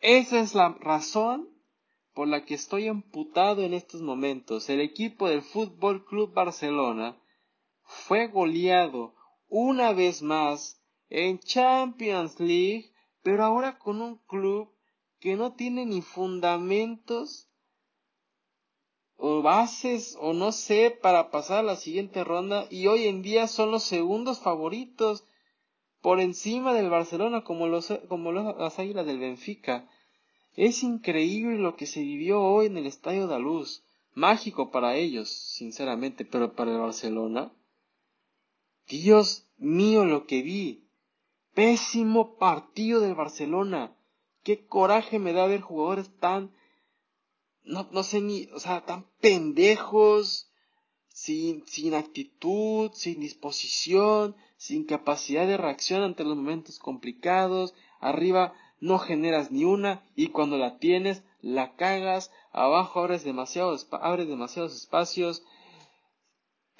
Esa 0.00 0.40
es 0.40 0.54
la 0.54 0.70
razón 0.80 1.48
por 2.14 2.28
la 2.28 2.44
que 2.44 2.54
estoy 2.54 2.88
amputado 2.88 3.62
en 3.62 3.74
estos 3.74 4.02
momentos. 4.02 4.68
El 4.68 4.80
equipo 4.80 5.28
del 5.28 5.42
Fútbol 5.42 6.04
Club 6.04 6.32
Barcelona 6.32 7.16
fue 7.84 8.28
goleado 8.28 9.14
una 9.48 9.92
vez 9.92 10.22
más 10.22 10.80
en 11.08 11.38
Champions 11.38 12.38
League, 12.40 12.92
pero 13.22 13.44
ahora 13.44 13.78
con 13.78 14.00
un 14.00 14.16
club 14.26 14.72
que 15.20 15.36
no 15.36 15.54
tiene 15.54 15.84
ni 15.86 16.00
fundamentos 16.00 17.48
o 19.24 19.40
bases 19.40 20.18
o 20.20 20.32
no 20.32 20.50
sé 20.50 20.90
para 20.90 21.30
pasar 21.30 21.60
a 21.60 21.62
la 21.62 21.76
siguiente 21.76 22.24
ronda 22.24 22.66
y 22.70 22.88
hoy 22.88 23.06
en 23.06 23.22
día 23.22 23.46
son 23.46 23.70
los 23.70 23.84
segundos 23.84 24.40
favoritos 24.40 25.24
por 26.00 26.18
encima 26.18 26.74
del 26.74 26.90
Barcelona 26.90 27.44
como, 27.44 27.68
los, 27.68 27.94
como 28.08 28.32
las 28.32 28.80
Águilas 28.80 29.06
del 29.06 29.20
Benfica. 29.20 29.88
Es 30.56 30.82
increíble 30.82 31.56
lo 31.58 31.76
que 31.76 31.86
se 31.86 32.00
vivió 32.00 32.42
hoy 32.42 32.66
en 32.66 32.76
el 32.76 32.86
Estadio 32.86 33.28
de 33.28 33.38
Luz. 33.38 33.84
Mágico 34.12 34.72
para 34.72 34.96
ellos, 34.96 35.30
sinceramente, 35.30 36.24
pero 36.24 36.54
para 36.56 36.72
el 36.72 36.78
Barcelona 36.78 37.52
Dios 38.88 39.46
mío 39.56 40.04
lo 40.04 40.26
que 40.26 40.42
vi. 40.42 40.82
Pésimo 41.54 42.38
partido 42.38 43.00
del 43.00 43.14
Barcelona. 43.14 43.94
Qué 44.42 44.66
coraje 44.66 45.20
me 45.20 45.32
da 45.32 45.46
ver 45.46 45.60
jugadores 45.60 46.10
tan, 46.18 46.50
no, 47.64 47.88
no 47.90 48.02
sé 48.02 48.20
ni, 48.20 48.48
o 48.54 48.60
sea, 48.60 48.84
tan 48.84 49.06
pendejos, 49.20 50.50
sin, 51.08 51.66
sin 51.66 51.94
actitud, 51.94 52.90
sin 52.94 53.20
disposición, 53.20 54.36
sin 54.56 54.84
capacidad 54.84 55.46
de 55.46 55.56
reacción 55.56 56.02
ante 56.02 56.24
los 56.24 56.36
momentos 56.36 56.78
complicados. 56.78 57.74
Arriba 58.00 58.54
no 58.80 58.98
generas 58.98 59.50
ni 59.50 59.64
una 59.64 60.04
y 60.16 60.28
cuando 60.28 60.58
la 60.58 60.78
tienes 60.78 61.22
la 61.40 61.76
cagas. 61.76 62.30
Abajo 62.52 63.00
abres 63.00 63.24
demasiados, 63.24 63.86
abres 63.90 64.28
demasiados 64.28 64.74
espacios 64.74 65.42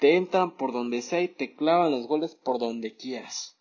te 0.03 0.17
entran 0.17 0.57
por 0.57 0.73
donde 0.73 1.01
sea 1.01 1.21
y 1.21 1.29
te 1.29 1.55
clavan 1.55 1.91
los 1.91 2.07
goles 2.07 2.35
por 2.35 2.59
donde 2.59 2.93
quieras. 2.97 3.57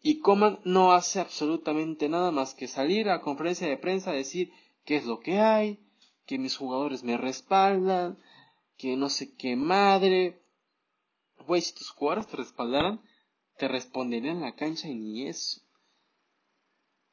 Y 0.00 0.20
Coman 0.20 0.58
no 0.64 0.92
hace 0.92 1.20
absolutamente 1.20 2.08
nada 2.08 2.30
más 2.30 2.54
que 2.54 2.66
salir 2.66 3.10
a 3.10 3.20
conferencia 3.20 3.68
de 3.68 3.76
prensa 3.76 4.10
a 4.10 4.14
decir 4.14 4.50
qué 4.84 4.96
es 4.96 5.04
lo 5.04 5.20
que 5.20 5.40
hay, 5.40 5.78
que 6.26 6.38
mis 6.38 6.56
jugadores 6.56 7.02
me 7.02 7.16
respaldan, 7.16 8.18
que 8.76 8.96
no 8.96 9.10
sé 9.10 9.34
qué 9.36 9.56
madre. 9.56 10.40
Güey, 11.46 11.60
si 11.60 11.74
tus 11.74 11.90
jugadores 11.90 12.26
te 12.28 12.36
respaldaran, 12.36 13.00
te 13.58 13.68
responderían 13.68 14.36
en 14.36 14.42
la 14.42 14.54
cancha 14.54 14.88
y 14.88 14.94
ni 14.94 15.26
eso. 15.26 15.60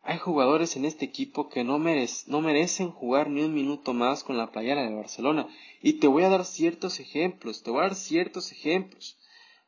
Hay 0.02 0.20
jugadores 0.20 0.78
en 0.78 0.86
este 0.86 1.04
equipo 1.04 1.50
que 1.50 1.66
no, 1.66 1.80
no 1.80 2.42
merecen 2.42 2.92
jugar 2.92 3.30
ni 3.30 3.42
un 3.42 3.54
minuto 3.54 3.94
más 3.94 4.24
con 4.24 4.38
la 4.38 4.52
playera 4.52 4.84
de 4.84 4.96
Barcelona. 4.96 5.48
Y 5.82 5.94
te 5.94 6.08
voy 6.08 6.24
a 6.24 6.30
dar 6.30 6.46
ciertos 6.46 7.02
ejemplos, 7.02 7.64
te 7.64 7.72
voy 7.72 7.82
a 7.82 7.88
dar 7.88 7.96
ciertos 7.96 8.54
ejemplos. 8.54 9.18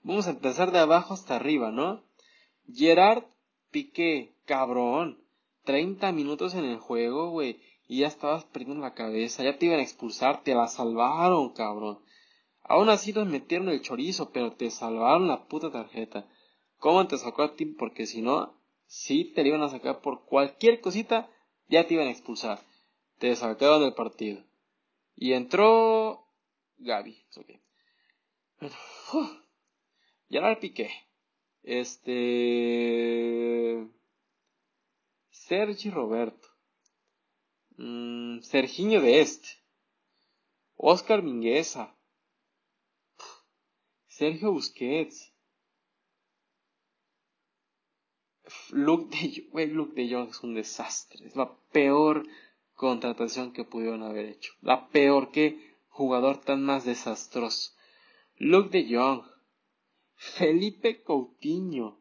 Vamos 0.02 0.28
a 0.28 0.30
empezar 0.30 0.72
de 0.72 0.80
abajo 0.80 1.14
hasta 1.14 1.36
arriba, 1.36 1.72
¿no? 1.72 2.04
Gerard 2.74 3.26
Piqué, 3.72 4.34
cabrón. 4.46 5.22
30 5.66 6.12
minutos 6.14 6.56
en 6.56 6.64
el 6.64 6.78
juego, 6.78 7.32
güey. 7.32 7.60
Y 7.90 8.02
ya 8.02 8.08
estabas 8.08 8.46
perdiendo 8.46 8.84
la 8.84 8.94
cabeza, 8.94 9.44
ya 9.44 9.58
te 9.58 9.66
iban 9.66 9.80
a 9.80 9.82
expulsar, 9.82 10.44
te 10.44 10.54
la 10.54 10.68
salvaron, 10.68 11.54
cabrón. 11.54 11.98
Aún 12.62 12.88
así 12.88 13.14
nos 13.14 13.26
metieron 13.28 13.68
el 13.70 13.82
chorizo, 13.82 14.32
pero 14.32 14.54
te 14.54 14.70
salvaron 14.70 15.28
la 15.28 15.48
puta 15.48 15.72
tarjeta. 15.72 16.30
¿Cómo 16.78 17.08
te 17.08 17.18
sacó 17.18 17.42
a 17.42 17.56
ti? 17.56 17.66
Porque 17.66 18.06
si 18.06 18.22
no, 18.22 18.56
si 18.86 19.34
te 19.34 19.42
la 19.42 19.48
iban 19.48 19.64
a 19.64 19.70
sacar 19.70 20.02
por 20.02 20.24
cualquier 20.26 20.82
cosita, 20.82 21.32
ya 21.68 21.88
te 21.88 21.96
iban 21.96 22.08
a 22.08 22.12
expulsar. 22.12 22.60
Te 23.18 23.36
sacaron 23.36 23.82
del 23.82 23.96
partido. 23.96 24.44
Y 25.16 25.34
entró 25.34 26.28
Gaby. 26.78 27.26
Okay. 27.36 27.60
Ya 30.30 30.42
la 30.42 30.60
piqué. 30.60 30.92
Este. 31.64 32.30
Sergi 35.32 35.90
Roberto. 35.90 36.39
Mm, 37.82 38.42
Serginho 38.42 39.00
de 39.02 39.22
Este. 39.22 39.48
Oscar 40.76 41.24
Mingueza. 41.24 41.96
Sergio 44.08 44.52
Busquets. 44.52 45.34
Luke 48.72 49.16
de, 49.16 49.68
Luke 49.68 49.94
de 49.96 50.14
Jong 50.14 50.30
es 50.30 50.44
un 50.44 50.56
desastre. 50.56 51.26
Es 51.26 51.38
la 51.38 51.56
peor 51.72 52.28
contratación 52.74 53.54
que 53.54 53.64
pudieron 53.64 54.04
haber 54.04 54.26
hecho. 54.26 54.52
La 54.60 54.90
peor 54.90 55.32
que 55.32 55.78
jugador 55.88 56.42
tan 56.42 56.62
más 56.66 56.84
desastroso. 56.84 57.72
Luke 58.36 58.78
de 58.78 58.94
Jong. 58.94 59.24
Felipe 60.16 61.02
Coutinho. 61.02 61.98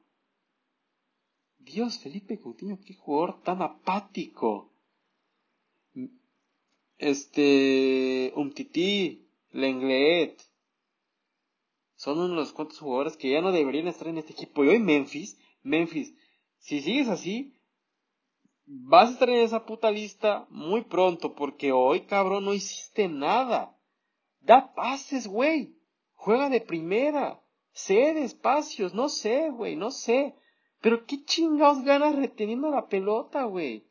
Dios, 1.58 2.00
Felipe 2.00 2.40
Coutinho, 2.40 2.80
qué 2.84 2.94
jugador 2.94 3.40
tan 3.42 3.62
apático. 3.62 4.72
Este, 6.98 8.32
Umtiti, 8.36 9.28
Lenglet. 9.50 10.40
Son 11.94 12.18
unos 12.18 12.30
de 12.30 12.36
los 12.36 12.52
cuantos 12.52 12.78
jugadores 12.78 13.16
que 13.16 13.30
ya 13.30 13.40
no 13.40 13.52
deberían 13.52 13.88
estar 13.88 14.08
en 14.08 14.18
este 14.18 14.32
equipo. 14.32 14.64
Y 14.64 14.68
hoy 14.68 14.78
Memphis, 14.78 15.38
Memphis, 15.62 16.14
si 16.58 16.80
sigues 16.80 17.08
así, 17.08 17.54
vas 18.66 19.08
a 19.08 19.12
estar 19.12 19.30
en 19.30 19.40
esa 19.40 19.64
puta 19.64 19.90
lista 19.90 20.46
muy 20.50 20.82
pronto, 20.82 21.34
porque 21.34 21.72
hoy, 21.72 22.02
cabrón, 22.02 22.44
no 22.44 22.54
hiciste 22.54 23.08
nada. 23.08 23.76
Da 24.40 24.74
pases, 24.74 25.26
güey. 25.26 25.76
Juega 26.14 26.48
de 26.48 26.60
primera. 26.60 27.42
Cede 27.72 28.24
espacios, 28.24 28.94
no 28.94 29.08
sé, 29.08 29.50
güey, 29.50 29.76
no 29.76 29.90
sé. 29.90 30.34
Pero 30.80 31.04
qué 31.06 31.24
chingados 31.24 31.82
ganas 31.82 32.14
reteniendo 32.14 32.70
la 32.70 32.88
pelota, 32.88 33.44
güey. 33.44 33.87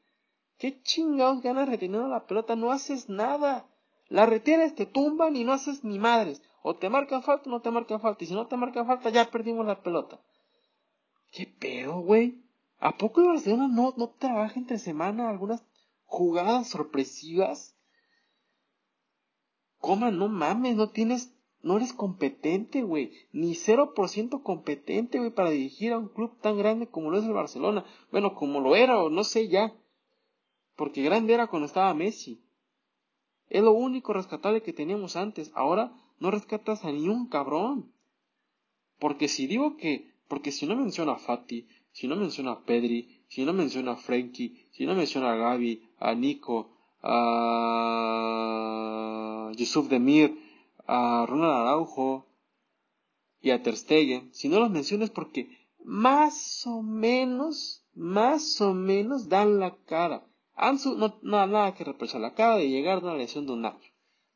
¿Qué 0.58 0.82
chingados 0.82 1.42
ganas 1.42 1.70
reteniendo 1.70 2.08
la 2.08 2.26
pelota? 2.26 2.56
No 2.56 2.72
haces 2.72 3.10
nada. 3.10 3.68
La 4.10 4.26
retienes, 4.26 4.74
te 4.74 4.86
tumban 4.86 5.36
y 5.36 5.44
no 5.44 5.54
haces 5.54 5.84
ni 5.84 6.00
madres. 6.00 6.42
O 6.64 6.76
te 6.76 6.90
marcan 6.90 7.24
falta 7.24 7.50
o 7.50 7.52
no 7.52 7.62
te 7.62 7.72
marcan 7.72 8.02
falta. 8.02 8.24
Y 8.24 8.28
si 8.28 8.34
no 8.34 8.48
te 8.48 8.58
marcan 8.58 8.88
falta, 8.88 9.10
ya 9.10 9.30
perdimos 9.30 9.66
la 9.66 9.82
pelota. 9.84 10.20
¿Qué 11.32 11.46
pedo, 11.46 12.00
güey? 12.00 12.42
¿A 12.80 12.98
poco 12.98 13.22
el 13.22 13.28
Barcelona 13.28 13.68
no, 13.68 13.94
no 13.98 14.10
trabaja 14.10 14.60
entre 14.60 14.80
semana 14.80 15.30
algunas 15.30 15.64
jugadas 16.06 16.70
sorpresivas? 16.70 17.76
Coma, 19.80 20.10
no 20.12 20.28
mames, 20.28 20.76
no 20.76 20.90
tienes, 20.90 21.34
no 21.62 21.78
eres 21.78 21.94
competente, 21.94 22.82
güey. 22.82 23.12
Ni 23.32 23.54
0% 23.54 24.42
competente, 24.42 25.20
güey, 25.20 25.32
para 25.32 25.50
dirigir 25.50 25.94
a 25.94 26.00
un 26.00 26.08
club 26.08 26.40
tan 26.42 26.58
grande 26.58 26.88
como 26.88 27.12
lo 27.12 27.20
es 27.20 27.26
el 27.26 27.34
Barcelona. 27.34 27.86
Bueno, 28.12 28.36
como 28.36 28.60
lo 28.60 28.76
era, 28.76 29.02
o 29.02 29.10
no 29.10 29.24
sé 29.24 29.48
ya. 29.48 29.74
Porque 30.78 31.02
grande 31.02 31.34
era 31.34 31.48
cuando 31.48 31.66
estaba 31.66 31.94
Messi. 31.94 32.42
Es 33.50 33.62
lo 33.64 33.74
único 33.74 34.14
rescatable 34.14 34.62
que 34.62 34.72
teníamos 34.72 35.18
antes. 35.18 35.52
Ahora 35.56 35.92
no 36.20 36.32
rescatas 36.32 36.86
a 36.86 36.92
ni 36.94 37.10
un 37.10 37.28
cabrón. 37.28 37.92
Porque 39.00 39.28
si 39.28 39.48
digo 39.48 39.76
que, 39.76 40.14
porque 40.30 40.52
si 40.52 40.66
no 40.66 40.76
menciona 40.76 41.14
a 41.14 41.20
Fati, 41.20 41.68
si 41.92 42.08
no 42.08 42.16
menciona 42.16 42.52
a 42.52 42.64
Pedri, 42.64 43.24
si 43.28 43.44
no 43.44 43.54
menciona 43.54 43.94
a 43.94 43.98
Frenkie, 43.98 44.68
si 44.72 44.86
no 44.86 44.94
menciona 44.96 45.34
a 45.34 45.36
Gaby, 45.36 45.82
a 46.00 46.14
Nico, 46.14 46.70
a 47.02 47.18
Yusuf 49.58 49.90
Demir, 49.90 50.38
a 50.86 51.26
Ronald 51.28 51.54
Araujo 51.54 52.28
y 53.42 53.50
a 53.52 53.62
Ter 53.64 53.76
Stegen, 53.78 54.34
si 54.34 54.48
no 54.48 54.60
los 54.60 54.70
mencionas 54.72 55.10
porque 55.10 55.50
más 55.84 56.68
o 56.68 56.82
menos, 56.84 57.84
más 57.96 58.62
o 58.62 58.74
menos 58.74 59.30
dan 59.30 59.60
la 59.60 59.76
cara. 59.86 60.28
Ansu 60.58 60.98
no, 60.98 61.20
nada 61.22 61.76
que 61.76 61.84
reprochar, 61.84 62.26
acaba 62.26 62.58
de 62.58 62.68
llegar 62.68 63.00
de 63.00 63.08
una 63.08 63.16
lesión 63.16 63.46
de 63.46 63.54
un 63.54 63.66
año. 63.66 63.80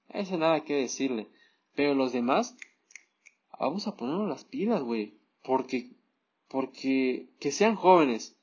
Ese 0.10 0.38
nada 0.38 0.64
que 0.64 0.76
decirle. 0.76 1.28
Pero 1.74 1.96
los 1.96 2.14
demás, 2.14 2.56
vamos 3.60 3.88
a 3.88 3.96
ponernos 3.96 4.30
las 4.30 4.46
pilas, 4.46 4.84
güey. 4.84 5.18
Porque 5.44 5.90
porque 6.48 7.30
que 7.40 7.52
sean 7.52 7.76
jóvenes 7.76 8.36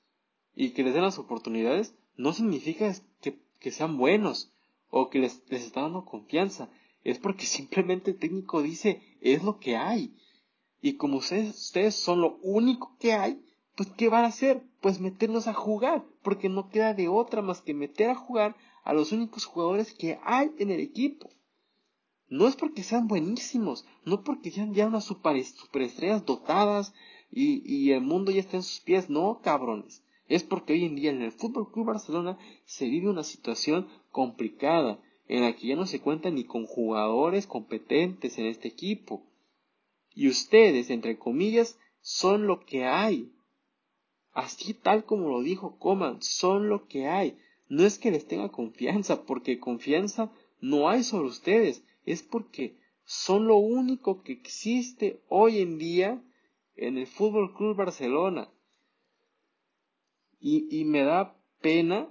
y 0.56 0.70
que 0.70 0.82
les 0.82 0.94
den 0.94 1.02
las 1.02 1.18
oportunidades 1.18 1.94
no 2.16 2.32
significa 2.32 2.92
que, 3.20 3.70
sean 3.70 3.98
buenos 3.98 4.50
o 4.88 5.10
que 5.10 5.18
les, 5.18 5.42
les 5.48 5.64
está 5.64 5.82
dando 5.82 6.04
confianza. 6.04 6.70
Es 7.04 7.18
porque 7.18 7.44
simplemente 7.44 8.10
el 8.10 8.18
técnico 8.18 8.62
dice 8.62 9.02
es 9.20 9.44
lo 9.44 9.60
que 9.60 9.76
hay. 9.76 10.16
Y 10.80 10.94
como 10.94 11.18
ustedes, 11.18 11.54
ustedes 11.54 11.94
son 11.94 12.22
lo 12.22 12.38
único 12.42 12.96
que 12.98 13.12
hay, 13.12 13.40
pues 13.76 13.88
¿qué 13.90 14.08
van 14.08 14.24
a 14.24 14.28
hacer? 14.28 14.62
Pues 14.80 15.00
meternos 15.00 15.48
a 15.48 15.54
jugar, 15.54 16.04
porque 16.22 16.48
no 16.48 16.68
queda 16.68 16.94
de 16.94 17.08
otra 17.08 17.42
más 17.42 17.60
que 17.60 17.74
meter 17.74 18.10
a 18.10 18.14
jugar 18.14 18.56
a 18.84 18.92
los 18.92 19.12
únicos 19.12 19.44
jugadores 19.44 19.92
que 19.92 20.18
hay 20.22 20.52
en 20.58 20.70
el 20.70 20.80
equipo. 20.80 21.30
No 22.30 22.46
es 22.46 22.56
porque 22.56 22.82
sean 22.82 23.08
buenísimos, 23.08 23.86
no 24.04 24.22
porque 24.22 24.50
sean 24.50 24.74
ya 24.74 24.86
unas 24.86 25.04
super, 25.04 25.42
superestrellas 25.44 26.26
dotadas 26.26 26.92
y, 27.30 27.90
el 27.90 28.02
mundo 28.02 28.30
ya 28.30 28.40
está 28.40 28.56
en 28.56 28.62
sus 28.62 28.80
pies. 28.80 29.08
No, 29.08 29.40
cabrones. 29.42 30.02
Es 30.28 30.42
porque 30.42 30.74
hoy 30.74 30.84
en 30.84 30.94
día 30.94 31.10
en 31.10 31.22
el 31.22 31.32
Fútbol 31.32 31.72
Club 31.72 31.86
Barcelona 31.86 32.38
se 32.66 32.86
vive 32.86 33.08
una 33.08 33.24
situación 33.24 33.88
complicada 34.10 35.00
en 35.26 35.42
la 35.42 35.54
que 35.54 35.68
ya 35.68 35.76
no 35.76 35.86
se 35.86 36.00
cuenta 36.00 36.30
ni 36.30 36.44
con 36.44 36.66
jugadores 36.66 37.46
competentes 37.46 38.38
en 38.38 38.46
este 38.46 38.68
equipo. 38.68 39.22
Y 40.14 40.28
ustedes, 40.28 40.90
entre 40.90 41.18
comillas, 41.18 41.78
son 42.00 42.46
lo 42.46 42.60
que 42.60 42.84
hay. 42.84 43.32
Así 44.38 44.72
tal 44.72 45.04
como 45.04 45.30
lo 45.30 45.42
dijo 45.42 45.80
Coman, 45.80 46.22
son 46.22 46.68
lo 46.68 46.86
que 46.86 47.08
hay. 47.08 47.36
No 47.68 47.84
es 47.84 47.98
que 47.98 48.12
les 48.12 48.24
tenga 48.28 48.50
confianza, 48.50 49.24
porque 49.24 49.58
confianza 49.58 50.30
no 50.60 50.88
hay 50.88 51.02
sobre 51.02 51.26
ustedes, 51.26 51.82
es 52.06 52.22
porque 52.22 52.78
son 53.04 53.48
lo 53.48 53.56
único 53.56 54.22
que 54.22 54.30
existe 54.30 55.20
hoy 55.28 55.58
en 55.58 55.76
día 55.76 56.22
en 56.76 56.98
el 56.98 57.08
Fútbol 57.08 57.52
Club 57.52 57.74
Barcelona. 57.74 58.48
Y, 60.38 60.84
me 60.84 61.02
da 61.02 61.36
pena, 61.60 62.08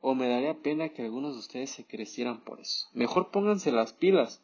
o 0.00 0.16
me 0.16 0.26
daría 0.26 0.62
pena 0.62 0.88
que 0.88 1.02
algunos 1.02 1.34
de 1.34 1.38
ustedes 1.38 1.70
se 1.70 1.86
crecieran 1.86 2.42
por 2.42 2.58
eso. 2.58 2.88
Mejor 2.92 3.30
pónganse 3.30 3.70
las 3.70 3.92
pilas, 3.92 4.42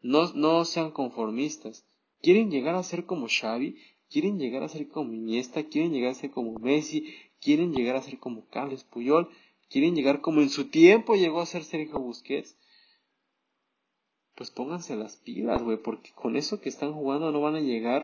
no, 0.00 0.32
no 0.34 0.64
sean 0.64 0.92
conformistas. 0.92 1.84
Quieren 2.22 2.52
llegar 2.52 2.76
a 2.76 2.84
ser 2.84 3.04
como 3.04 3.26
Xavi, 3.26 3.76
quieren 4.10 4.38
llegar 4.38 4.62
a 4.62 4.68
ser 4.68 4.88
como 4.88 5.12
Iniesta, 5.12 5.64
quieren 5.64 5.92
llegar 5.92 6.12
a 6.12 6.14
ser 6.14 6.30
como 6.30 6.58
Messi, 6.58 7.14
quieren 7.40 7.72
llegar 7.72 7.96
a 7.96 8.02
ser 8.02 8.18
como 8.18 8.48
Carles 8.48 8.84
Puyol, 8.84 9.28
quieren 9.68 9.94
llegar 9.94 10.20
como 10.20 10.40
en 10.40 10.50
su 10.50 10.68
tiempo 10.68 11.14
llegó 11.14 11.40
a 11.40 11.46
ser 11.46 11.64
Sergio 11.64 11.98
Busquets. 11.98 12.56
Pues 14.34 14.50
pónganse 14.50 14.96
las 14.96 15.16
pilas, 15.16 15.62
güey, 15.62 15.78
porque 15.78 16.12
con 16.12 16.36
eso 16.36 16.60
que 16.60 16.68
están 16.68 16.92
jugando 16.92 17.32
no 17.32 17.40
van 17.40 17.56
a 17.56 17.60
llegar 17.60 18.02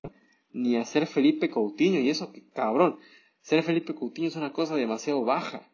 ni 0.51 0.77
a 0.77 0.85
ser 0.85 1.07
Felipe 1.07 1.51
Coutinho. 1.51 2.01
Y 2.01 2.09
eso, 2.09 2.33
que 2.33 2.49
cabrón, 2.49 2.99
ser 3.41 3.63
Felipe 3.63 3.95
Coutinho 3.95 4.29
es 4.29 4.37
una 4.37 4.53
cosa 4.53 4.75
demasiado 4.77 5.25
baja. 5.25 5.71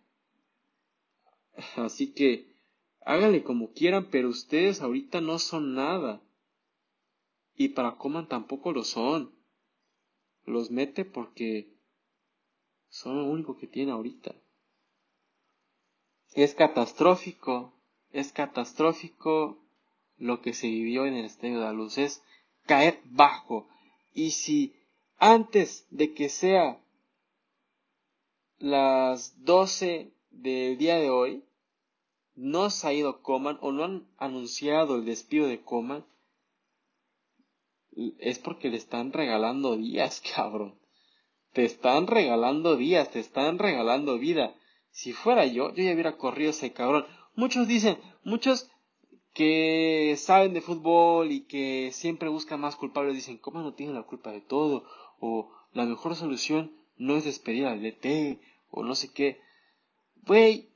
Así 1.76 2.12
que 2.12 2.56
háganle 3.02 3.42
como 3.42 3.72
quieran, 3.72 4.08
pero 4.10 4.28
ustedes 4.28 4.80
ahorita 4.80 5.20
no 5.20 5.38
son 5.38 5.74
nada. 5.74 6.22
Y 7.54 7.70
para 7.70 7.96
Coman 7.96 8.28
tampoco 8.28 8.72
lo 8.72 8.84
son. 8.84 9.37
Los 10.48 10.70
mete 10.70 11.04
porque 11.04 11.68
son 12.88 13.18
lo 13.18 13.24
único 13.26 13.56
que 13.56 13.66
tiene 13.66 13.92
ahorita. 13.92 14.34
Es 16.34 16.54
catastrófico, 16.54 17.72
es 18.12 18.32
catastrófico 18.32 19.58
lo 20.16 20.40
que 20.40 20.54
se 20.54 20.68
vivió 20.68 21.06
en 21.06 21.14
el 21.14 21.26
Estadio 21.26 21.58
de 21.58 21.64
la 21.64 21.72
Luz. 21.72 21.98
Es 21.98 22.22
caer 22.66 23.00
bajo, 23.04 23.68
y 24.14 24.30
si 24.32 24.74
antes 25.18 25.86
de 25.90 26.14
que 26.14 26.28
sea 26.28 26.80
las 28.58 29.44
12 29.44 30.12
del 30.30 30.78
día 30.78 30.96
de 30.96 31.10
hoy, 31.10 31.44
no 32.34 32.70
se 32.70 32.86
ha 32.86 32.92
ido 32.92 33.22
Coman 33.22 33.58
o 33.60 33.72
no 33.72 33.84
han 33.84 34.08
anunciado 34.16 34.96
el 34.96 35.04
despido 35.04 35.46
de 35.46 35.60
Coman, 35.60 36.06
es 38.18 38.38
porque 38.38 38.68
le 38.68 38.76
están 38.76 39.12
regalando 39.12 39.76
días, 39.76 40.22
cabrón. 40.34 40.78
Te 41.52 41.64
están 41.64 42.06
regalando 42.06 42.76
días, 42.76 43.10
te 43.10 43.20
están 43.20 43.58
regalando 43.58 44.18
vida. 44.18 44.54
Si 44.90 45.12
fuera 45.12 45.46
yo, 45.46 45.74
yo 45.74 45.82
ya 45.82 45.92
hubiera 45.92 46.16
corrido 46.16 46.50
ese 46.50 46.72
cabrón. 46.72 47.06
Muchos 47.34 47.68
dicen, 47.68 47.98
muchos 48.24 48.70
que 49.34 50.14
saben 50.18 50.52
de 50.52 50.60
fútbol 50.60 51.30
y 51.30 51.42
que 51.42 51.90
siempre 51.92 52.28
buscan 52.28 52.60
más 52.60 52.76
culpables 52.76 53.14
dicen, 53.14 53.38
¿cómo 53.38 53.60
no 53.60 53.74
tiene 53.74 53.92
la 53.92 54.02
culpa 54.02 54.32
de 54.32 54.40
todo? 54.40 54.84
O 55.20 55.50
la 55.72 55.84
mejor 55.84 56.16
solución 56.16 56.72
no 56.96 57.16
es 57.16 57.24
despedir 57.24 57.66
al 57.66 57.82
DT, 57.82 58.40
o 58.70 58.82
no 58.82 58.94
sé 58.94 59.12
qué. 59.12 59.40
Güey, 60.26 60.68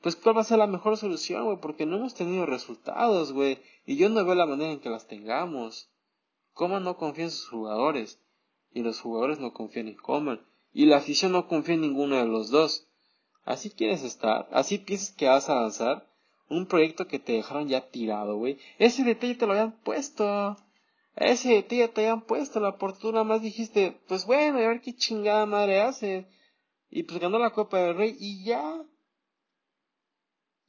pues 0.00 0.16
cuál 0.16 0.36
va 0.36 0.40
a 0.42 0.44
ser 0.44 0.58
la 0.58 0.66
mejor 0.66 0.96
solución, 0.96 1.44
güey, 1.44 1.58
porque 1.60 1.86
no 1.86 1.96
hemos 1.96 2.14
tenido 2.14 2.46
resultados, 2.46 3.32
güey, 3.32 3.58
y 3.86 3.96
yo 3.96 4.08
no 4.08 4.24
veo 4.24 4.34
la 4.34 4.46
manera 4.46 4.72
en 4.72 4.80
que 4.80 4.90
las 4.90 5.06
tengamos. 5.06 5.90
Coman 6.52 6.84
no 6.84 6.96
confía 6.96 7.24
en 7.24 7.30
sus 7.30 7.48
jugadores, 7.48 8.20
y 8.72 8.82
los 8.82 9.00
jugadores 9.00 9.38
no 9.38 9.52
confían 9.52 9.88
en 9.88 9.96
Coman, 9.96 10.40
y 10.72 10.86
la 10.86 10.98
afición 10.98 11.32
no 11.32 11.48
confía 11.48 11.74
en 11.74 11.80
ninguno 11.80 12.16
de 12.16 12.26
los 12.26 12.50
dos. 12.50 12.88
Así 13.44 13.70
quieres 13.70 14.02
estar, 14.02 14.48
así 14.52 14.78
piensas 14.78 15.12
que 15.12 15.26
vas 15.28 15.48
a 15.48 15.58
avanzar, 15.58 16.06
un 16.48 16.66
proyecto 16.66 17.06
que 17.06 17.18
te 17.18 17.32
dejaron 17.32 17.68
ya 17.68 17.90
tirado, 17.90 18.36
güey. 18.36 18.58
Ese 18.78 19.04
detalle 19.04 19.34
te 19.34 19.46
lo 19.46 19.52
habían 19.52 19.72
puesto. 19.82 20.56
Ese 21.16 21.48
detalle 21.54 21.88
te 21.88 22.02
habían 22.02 22.22
puesto. 22.22 22.60
La 22.60 22.70
oportunidad 22.70 23.24
más 23.24 23.42
dijiste, 23.42 23.98
pues 24.06 24.26
bueno, 24.26 24.58
a 24.58 24.68
ver 24.68 24.80
qué 24.80 24.94
chingada 24.94 25.46
madre 25.46 25.80
hace. 25.80 26.26
Y 26.90 27.02
pues 27.02 27.20
ganó 27.20 27.38
la 27.38 27.50
Copa 27.50 27.78
del 27.78 27.96
Rey 27.96 28.16
y 28.18 28.44
ya. 28.44 28.82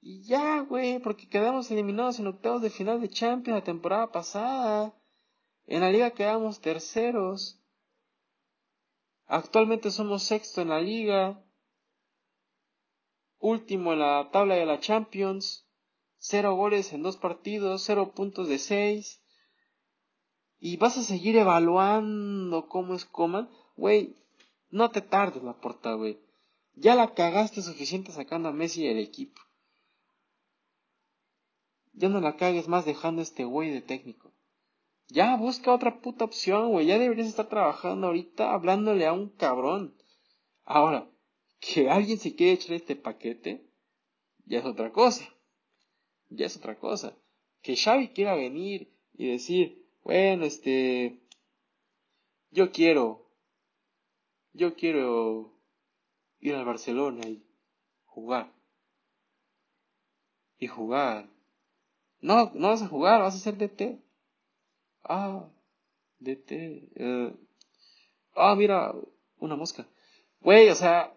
Y 0.02 0.24
ya, 0.24 0.62
güey, 0.62 1.00
porque 1.00 1.28
quedamos 1.28 1.72
eliminados 1.72 2.20
en 2.20 2.28
octavos 2.28 2.62
de 2.62 2.70
final 2.70 3.02
de 3.02 3.10
Champions 3.10 3.60
la 3.60 3.64
temporada 3.64 4.12
pasada. 4.12 4.94
En 5.66 5.82
la 5.82 5.92
liga 5.92 6.12
quedamos 6.12 6.62
terceros. 6.62 7.62
Actualmente 9.26 9.92
somos 9.92 10.24
sexto 10.24 10.62
en 10.62 10.70
la 10.70 10.80
liga. 10.80 11.44
Último 13.40 13.94
en 13.94 14.00
la 14.00 14.30
tabla 14.32 14.56
de 14.56 14.66
la 14.66 14.80
Champions. 14.80 15.68
Cero 16.20 16.56
goles 16.56 16.94
en 16.94 17.04
dos 17.04 17.18
partidos, 17.18 17.84
cero 17.84 18.14
puntos 18.16 18.48
de 18.48 18.60
seis. 18.60 19.22
Y 20.60 20.78
vas 20.78 20.98
a 20.98 21.04
seguir 21.04 21.38
evaluando 21.38 22.68
cómo 22.68 22.96
es 22.96 23.06
Coman. 23.06 23.50
Güey, 23.76 24.16
no 24.70 24.90
te 24.92 25.02
tardes 25.02 25.44
la 25.44 25.60
porta, 25.60 25.94
güey. 25.94 26.20
Ya 26.74 26.96
la 26.96 27.14
cagaste 27.14 27.62
suficiente 27.62 28.12
sacando 28.12 28.50
a 28.50 28.54
Messi 28.54 28.88
del 28.88 29.00
equipo. 29.00 29.42
Ya 31.98 32.10
no 32.10 32.22
la 32.22 32.38
cagues 32.38 32.68
más 32.68 32.86
dejando 32.86 33.24
este 33.24 33.44
güey 33.44 33.72
de 33.72 33.82
técnico. 33.82 34.32
Ya 35.08 35.36
busca 35.36 35.74
otra 35.74 36.00
puta 36.00 36.26
opción, 36.26 36.70
güey. 36.70 36.86
Ya 36.86 37.00
deberías 37.00 37.28
estar 37.28 37.50
trabajando 37.50 38.06
ahorita 38.06 38.54
hablándole 38.54 39.08
a 39.08 39.14
un 39.14 39.30
cabrón. 39.30 39.98
Ahora, 40.64 41.10
que 41.60 41.90
alguien 41.90 42.20
se 42.20 42.36
quiere 42.36 42.54
echar 42.54 42.74
este 42.74 42.96
paquete, 42.96 43.66
ya 44.46 44.60
es 44.60 44.66
otra 44.66 44.92
cosa. 44.92 45.28
Ya 46.30 46.46
es 46.46 46.56
otra 46.56 46.78
cosa. 46.78 47.18
Que 47.64 47.76
Xavi 47.76 48.10
quiera 48.10 48.36
venir 48.36 48.94
y 49.14 49.32
decir, 49.32 49.84
bueno, 50.04 50.46
este, 50.46 51.20
yo 52.52 52.72
quiero, 52.72 53.28
yo 54.54 54.76
quiero 54.76 55.52
ir 56.42 56.54
al 56.54 56.66
Barcelona 56.66 57.28
y 57.28 57.44
jugar. 58.06 58.54
Y 60.60 60.68
jugar 60.68 61.37
no, 62.22 62.52
no 62.54 62.70
vas 62.70 62.82
a 62.82 62.88
jugar, 62.88 63.22
vas 63.22 63.36
a 63.36 63.40
ser 63.40 63.58
DT. 63.58 64.00
Ah, 65.04 65.50
DT. 66.20 66.52
Eh. 66.96 67.34
Ah, 68.36 68.56
mira, 68.56 68.94
una 69.40 69.56
mosca. 69.56 69.88
Güey, 70.42 70.70
o 70.70 70.76
sea, 70.76 71.16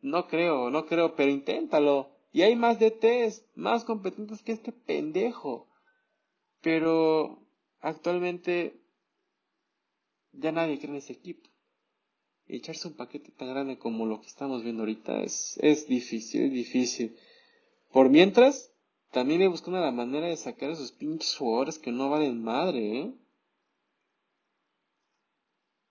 no 0.00 0.28
creo, 0.28 0.70
no 0.70 0.86
creo, 0.86 1.14
pero 1.14 1.30
inténtalo. 1.30 2.10
Y 2.32 2.42
hay 2.42 2.56
más 2.56 2.78
DTs, 2.78 3.44
más 3.54 3.84
competentes 3.84 4.42
que 4.42 4.52
este 4.52 4.72
pendejo. 4.72 5.68
Pero 6.60 7.46
actualmente 7.80 8.80
ya 10.32 10.52
nadie 10.52 10.78
cree 10.78 10.90
en 10.90 10.96
ese 10.96 11.12
equipo. 11.12 11.48
echarse 12.46 12.88
un 12.88 12.94
paquete 12.94 13.30
tan 13.32 13.48
grande 13.48 13.78
como 13.78 14.06
lo 14.06 14.20
que 14.20 14.26
estamos 14.26 14.62
viendo 14.62 14.82
ahorita 14.82 15.22
es, 15.22 15.58
es 15.62 15.86
difícil, 15.86 16.50
difícil. 16.50 17.16
Por 17.92 18.08
mientras, 18.08 18.71
también 19.12 19.40
le 19.40 19.48
buscando 19.48 19.78
la 19.78 19.92
manera 19.92 20.26
de 20.26 20.36
sacar 20.36 20.70
a 20.70 20.72
esos 20.72 20.90
pinches 20.90 21.36
jugadores 21.36 21.78
que 21.78 21.92
no 21.92 22.08
valen 22.08 22.42
madre, 22.42 22.98
¿eh? 22.98 23.14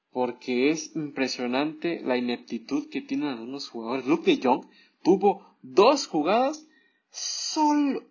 Porque 0.10 0.72
es 0.72 0.96
impresionante 0.96 2.02
la 2.02 2.18
ineptitud 2.18 2.90
que 2.90 3.02
tienen 3.02 3.30
algunos 3.30 3.70
jugadores. 3.70 4.08
Luke 4.08 4.36
de 4.36 4.42
Jong 4.44 4.66
tuvo 5.04 5.56
dos 5.62 6.08
jugadas 6.08 6.68
solo, 7.12 8.04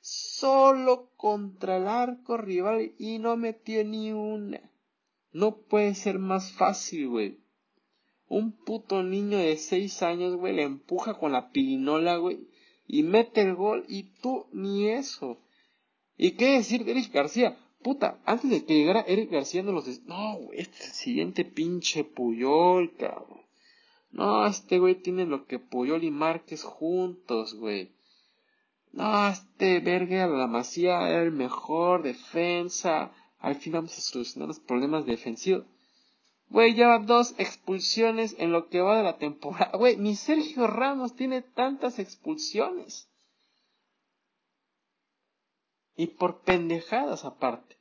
solo 0.00 1.10
contra 1.16 1.78
el 1.78 1.88
arco 1.88 2.36
rival 2.36 2.92
y 2.98 3.18
no 3.18 3.36
metió 3.38 3.82
ni 3.82 4.12
una. 4.12 4.60
No 5.32 5.56
puede 5.56 5.94
ser 5.94 6.18
más 6.18 6.52
fácil, 6.52 7.08
güey. 7.08 7.40
Un 8.28 8.52
puto 8.52 9.02
niño 9.02 9.38
de 9.38 9.56
seis 9.56 10.02
años, 10.02 10.36
güey, 10.36 10.54
le 10.54 10.62
empuja 10.62 11.14
con 11.14 11.32
la 11.32 11.50
pirinola, 11.50 12.16
güey, 12.16 12.49
y 12.92 13.04
mete 13.04 13.42
el 13.42 13.54
gol 13.54 13.84
y 13.88 14.02
tú 14.20 14.46
ni 14.52 14.88
eso. 14.88 15.38
¿Y 16.16 16.32
qué 16.32 16.56
decir 16.56 16.84
de 16.84 16.90
Eric 16.90 17.12
García? 17.12 17.56
Puta, 17.82 18.20
antes 18.26 18.50
de 18.50 18.64
que 18.64 18.74
llegara 18.74 19.04
Eric 19.06 19.30
García 19.30 19.62
no 19.62 19.70
los... 19.70 19.86
No, 20.06 20.38
güey, 20.38 20.58
este 20.58 20.82
siguiente 20.88 21.44
pinche 21.44 22.02
Puyol, 22.02 22.96
cabrón. 22.96 23.42
No, 24.10 24.44
este 24.44 24.80
güey 24.80 24.96
tiene 24.96 25.24
lo 25.24 25.46
que 25.46 25.60
Puyol 25.60 26.02
y 26.02 26.10
Márquez 26.10 26.64
juntos, 26.64 27.54
güey. 27.54 27.92
No, 28.92 29.28
este 29.28 29.78
verga 29.78 30.26
la 30.26 30.48
Masía 30.48 31.08
era 31.08 31.22
el 31.22 31.30
mejor 31.30 32.02
defensa. 32.02 33.12
Al 33.38 33.54
fin 33.54 33.74
vamos 33.74 33.96
a 33.96 34.00
solucionar 34.00 34.48
los 34.48 34.58
problemas 34.58 35.06
defensivos. 35.06 35.64
Güey, 36.50 36.74
lleva 36.74 36.98
dos 36.98 37.34
expulsiones 37.38 38.34
en 38.38 38.50
lo 38.50 38.68
que 38.68 38.80
va 38.80 38.96
de 38.96 39.04
la 39.04 39.18
temporada. 39.18 39.70
Güey, 39.78 39.96
ni 39.96 40.16
Sergio 40.16 40.66
Ramos 40.66 41.14
tiene 41.14 41.42
tantas 41.42 42.00
expulsiones. 42.00 43.08
Y 45.96 46.08
por 46.08 46.40
pendejadas 46.40 47.24
aparte. 47.24 47.76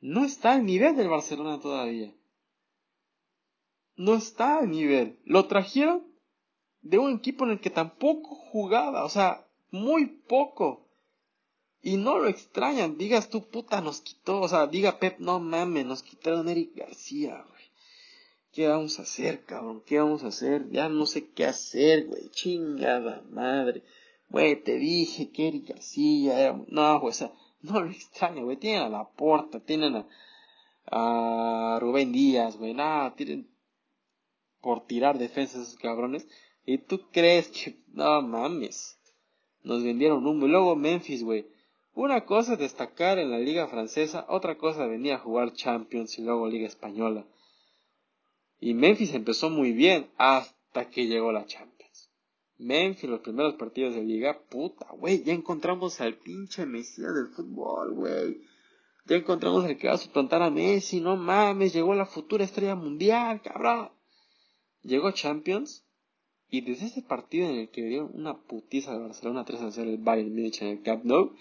No 0.00 0.24
está 0.24 0.52
al 0.52 0.64
nivel 0.64 0.94
del 0.96 1.08
Barcelona 1.08 1.60
todavía. 1.60 2.14
No 3.96 4.14
está 4.14 4.58
al 4.58 4.70
nivel. 4.70 5.18
Lo 5.24 5.46
trajeron 5.48 6.06
de 6.82 6.98
un 6.98 7.16
equipo 7.16 7.44
en 7.44 7.52
el 7.52 7.60
que 7.60 7.70
tampoco 7.70 8.36
jugaba. 8.36 9.04
O 9.04 9.08
sea, 9.08 9.44
muy 9.72 10.06
poco. 10.06 10.85
Y 11.82 11.96
no 11.98 12.18
lo 12.18 12.28
extrañan, 12.28 12.98
digas 12.98 13.30
tú, 13.30 13.48
puta, 13.48 13.80
nos 13.80 14.00
quitó, 14.00 14.40
o 14.40 14.48
sea, 14.48 14.66
diga 14.66 14.98
Pep, 14.98 15.18
no 15.20 15.38
mames, 15.38 15.86
nos 15.86 16.02
quitaron 16.02 16.48
Eric 16.48 16.74
García, 16.74 17.44
güey. 17.48 17.62
¿Qué 18.52 18.66
vamos 18.66 18.98
a 18.98 19.02
hacer, 19.02 19.44
cabrón? 19.44 19.82
¿Qué 19.86 19.98
vamos 19.98 20.24
a 20.24 20.28
hacer? 20.28 20.70
Ya 20.70 20.88
no 20.88 21.04
sé 21.04 21.30
qué 21.30 21.44
hacer, 21.44 22.06
güey. 22.06 22.30
Chingada 22.30 23.22
madre. 23.30 23.84
Güey, 24.30 24.62
te 24.62 24.78
dije 24.78 25.30
que 25.30 25.48
Eric 25.48 25.68
García 25.68 26.40
era... 26.40 26.64
No, 26.68 27.00
güey, 27.00 27.10
o 27.10 27.14
sea, 27.14 27.32
no 27.60 27.80
lo 27.80 27.90
extraña, 27.90 28.42
güey. 28.42 28.56
Tienen 28.56 28.82
a 28.82 28.88
la 28.88 29.08
porta, 29.10 29.60
tienen 29.60 29.96
a, 29.96 30.08
a 30.90 31.78
Rubén 31.80 32.12
Díaz, 32.12 32.56
güey. 32.56 32.72
Nada, 32.72 33.14
tienen 33.14 33.46
por 34.62 34.86
tirar 34.86 35.18
defensas 35.18 35.68
esos 35.68 35.76
cabrones. 35.76 36.26
Y 36.64 36.78
tú 36.78 37.10
crees 37.12 37.48
que... 37.48 37.76
No 37.92 38.22
mames. 38.22 38.98
Nos 39.62 39.84
vendieron 39.84 40.26
un... 40.26 40.40
Luego 40.50 40.74
Memphis, 40.76 41.22
güey 41.22 41.46
una 41.96 42.26
cosa 42.26 42.52
es 42.52 42.58
destacar 42.58 43.18
en 43.18 43.30
la 43.30 43.38
liga 43.38 43.66
francesa, 43.68 44.26
otra 44.28 44.58
cosa 44.58 44.86
venía 44.86 45.14
a 45.14 45.18
jugar 45.18 45.54
Champions 45.54 46.18
y 46.18 46.22
luego 46.22 46.46
liga 46.46 46.66
española. 46.66 47.24
Y 48.60 48.74
Memphis 48.74 49.14
empezó 49.14 49.48
muy 49.48 49.72
bien 49.72 50.10
hasta 50.18 50.90
que 50.90 51.06
llegó 51.06 51.32
la 51.32 51.46
Champions. 51.46 52.10
Memphis, 52.58 53.08
los 53.08 53.20
primeros 53.20 53.54
partidos 53.54 53.94
de 53.94 54.04
liga, 54.04 54.38
puta, 54.50 54.86
güey, 54.92 55.22
ya 55.24 55.32
encontramos 55.32 55.98
al 56.02 56.16
pinche 56.16 56.66
Mesías 56.66 57.14
del 57.14 57.28
fútbol, 57.28 57.94
güey. 57.94 58.42
Ya 59.06 59.16
encontramos 59.16 59.64
al 59.64 59.78
que 59.78 59.88
va 59.88 59.94
a 59.94 59.98
suplantar 59.98 60.42
a 60.42 60.50
Messi, 60.50 61.00
no 61.00 61.16
mames, 61.16 61.72
llegó 61.72 61.94
la 61.94 62.04
futura 62.04 62.44
estrella 62.44 62.74
mundial, 62.74 63.40
cabrón. 63.40 63.88
Llegó 64.82 65.12
Champions 65.12 65.82
y 66.50 66.60
desde 66.60 66.86
ese 66.86 67.00
partido 67.00 67.48
en 67.48 67.56
el 67.56 67.70
que 67.70 67.82
dieron 67.82 68.10
una 68.12 68.36
putiza 68.36 68.92
de 68.92 68.98
Barcelona 68.98 69.46
3 69.46 69.62
a 69.62 69.70
0 69.70 69.90
el 69.90 69.96
Bayern 69.96 70.34
Munich 70.34 70.60
en 70.60 70.68
el 70.68 70.82
Camp 70.82 71.04
Nou, 71.04 71.34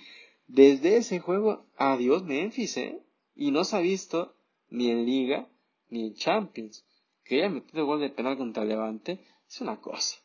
desde 0.47 0.97
ese 0.97 1.19
juego, 1.19 1.65
adiós 1.75 2.23
Memphis, 2.23 2.77
¿eh? 2.77 3.01
Y 3.35 3.51
no 3.51 3.63
se 3.63 3.75
ha 3.75 3.79
visto 3.79 4.35
ni 4.69 4.89
en 4.89 5.05
Liga, 5.05 5.49
ni 5.89 6.07
en 6.07 6.15
Champions. 6.15 6.85
Que 7.23 7.39
haya 7.39 7.49
metido 7.49 7.85
gol 7.85 7.99
de 7.99 8.09
penal 8.09 8.37
contra 8.37 8.65
Levante 8.65 9.25
es 9.47 9.61
una 9.61 9.81
cosa. 9.81 10.17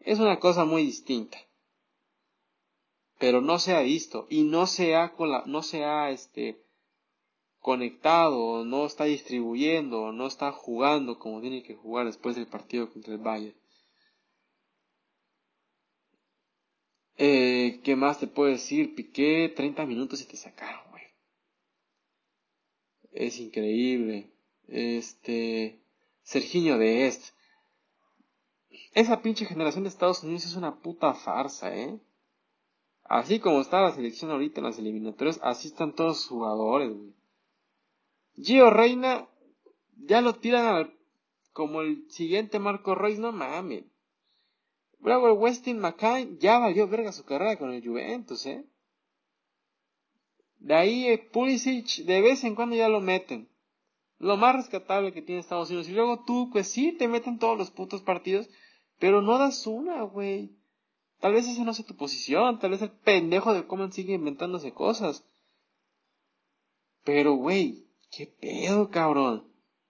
Es 0.00 0.18
una 0.18 0.38
cosa 0.38 0.64
muy 0.64 0.84
distinta. 0.84 1.38
Pero 3.18 3.40
no 3.40 3.58
se 3.58 3.74
ha 3.74 3.80
visto 3.80 4.26
y 4.28 4.42
no 4.42 4.66
se 4.66 4.94
ha, 4.94 5.14
no 5.46 5.62
se 5.62 5.84
ha 5.84 6.10
este, 6.10 6.62
conectado, 7.60 8.64
no 8.64 8.84
está 8.84 9.04
distribuyendo, 9.04 10.12
no 10.12 10.26
está 10.26 10.52
jugando 10.52 11.18
como 11.18 11.40
tiene 11.40 11.62
que 11.62 11.74
jugar 11.74 12.04
después 12.06 12.36
del 12.36 12.46
partido 12.46 12.92
contra 12.92 13.14
el 13.14 13.20
Bayern. 13.20 13.56
Eh, 17.16 17.80
¿Qué 17.84 17.96
más 17.96 18.18
te 18.18 18.26
puedo 18.26 18.50
decir? 18.50 18.94
Piqué 18.94 19.52
30 19.54 19.86
minutos 19.86 20.20
y 20.22 20.26
te 20.26 20.36
sacaron, 20.36 20.90
güey. 20.90 21.04
Es 23.12 23.38
increíble. 23.38 24.30
Este. 24.68 25.80
Serginho 26.22 26.78
de 26.78 27.06
Est. 27.06 27.34
Esa 28.94 29.22
pinche 29.22 29.44
generación 29.44 29.84
de 29.84 29.90
Estados 29.90 30.22
Unidos 30.22 30.46
es 30.46 30.56
una 30.56 30.80
puta 30.80 31.14
farsa, 31.14 31.76
¿eh? 31.76 31.98
Así 33.04 33.38
como 33.38 33.60
está 33.60 33.80
la 33.82 33.92
selección 33.92 34.30
ahorita 34.30 34.60
en 34.60 34.66
las 34.66 34.78
eliminatorias, 34.78 35.38
así 35.42 35.68
están 35.68 35.94
todos 35.94 36.10
los 36.10 36.26
jugadores, 36.26 36.90
güey. 36.90 37.14
Gio 38.36 38.70
Reina, 38.70 39.28
ya 39.96 40.20
lo 40.20 40.34
tiran 40.34 40.94
como 41.52 41.82
el 41.82 42.10
siguiente 42.10 42.58
Marco 42.58 42.94
Reis, 42.94 43.18
no 43.18 43.30
mames. 43.32 43.84
Bravo 45.04 45.34
Westin 45.34 45.78
McCain 45.80 46.38
ya 46.38 46.58
valió 46.58 46.88
verga 46.88 47.12
su 47.12 47.26
carrera 47.26 47.58
con 47.58 47.70
el 47.70 47.86
Juventus, 47.86 48.46
¿eh? 48.46 48.64
De 50.60 50.74
ahí 50.74 51.08
eh, 51.08 51.18
Pulisic 51.18 52.06
de 52.06 52.22
vez 52.22 52.42
en 52.42 52.54
cuando 52.54 52.74
ya 52.74 52.88
lo 52.88 53.02
meten. 53.02 53.50
Lo 54.18 54.38
más 54.38 54.56
rescatable 54.56 55.12
que 55.12 55.20
tiene 55.20 55.42
Estados 55.42 55.68
Unidos. 55.68 55.90
Y 55.90 55.92
luego 55.92 56.24
tú, 56.24 56.48
pues 56.50 56.68
sí, 56.68 56.92
te 56.92 57.06
meten 57.06 57.38
todos 57.38 57.58
los 57.58 57.70
putos 57.70 58.00
partidos, 58.00 58.48
pero 58.98 59.20
no 59.20 59.36
das 59.36 59.66
una, 59.66 60.00
güey. 60.04 60.56
Tal 61.20 61.34
vez 61.34 61.46
esa 61.48 61.64
no 61.64 61.74
sea 61.74 61.84
tu 61.84 61.96
posición, 61.96 62.58
tal 62.58 62.70
vez 62.70 62.80
el 62.80 62.90
pendejo 62.90 63.52
de 63.52 63.66
Coman 63.66 63.92
sigue 63.92 64.14
inventándose 64.14 64.72
cosas. 64.72 65.22
Pero, 67.04 67.34
güey, 67.34 67.84
qué 68.10 68.26
pedo, 68.26 68.88
cabrón. 68.88 69.46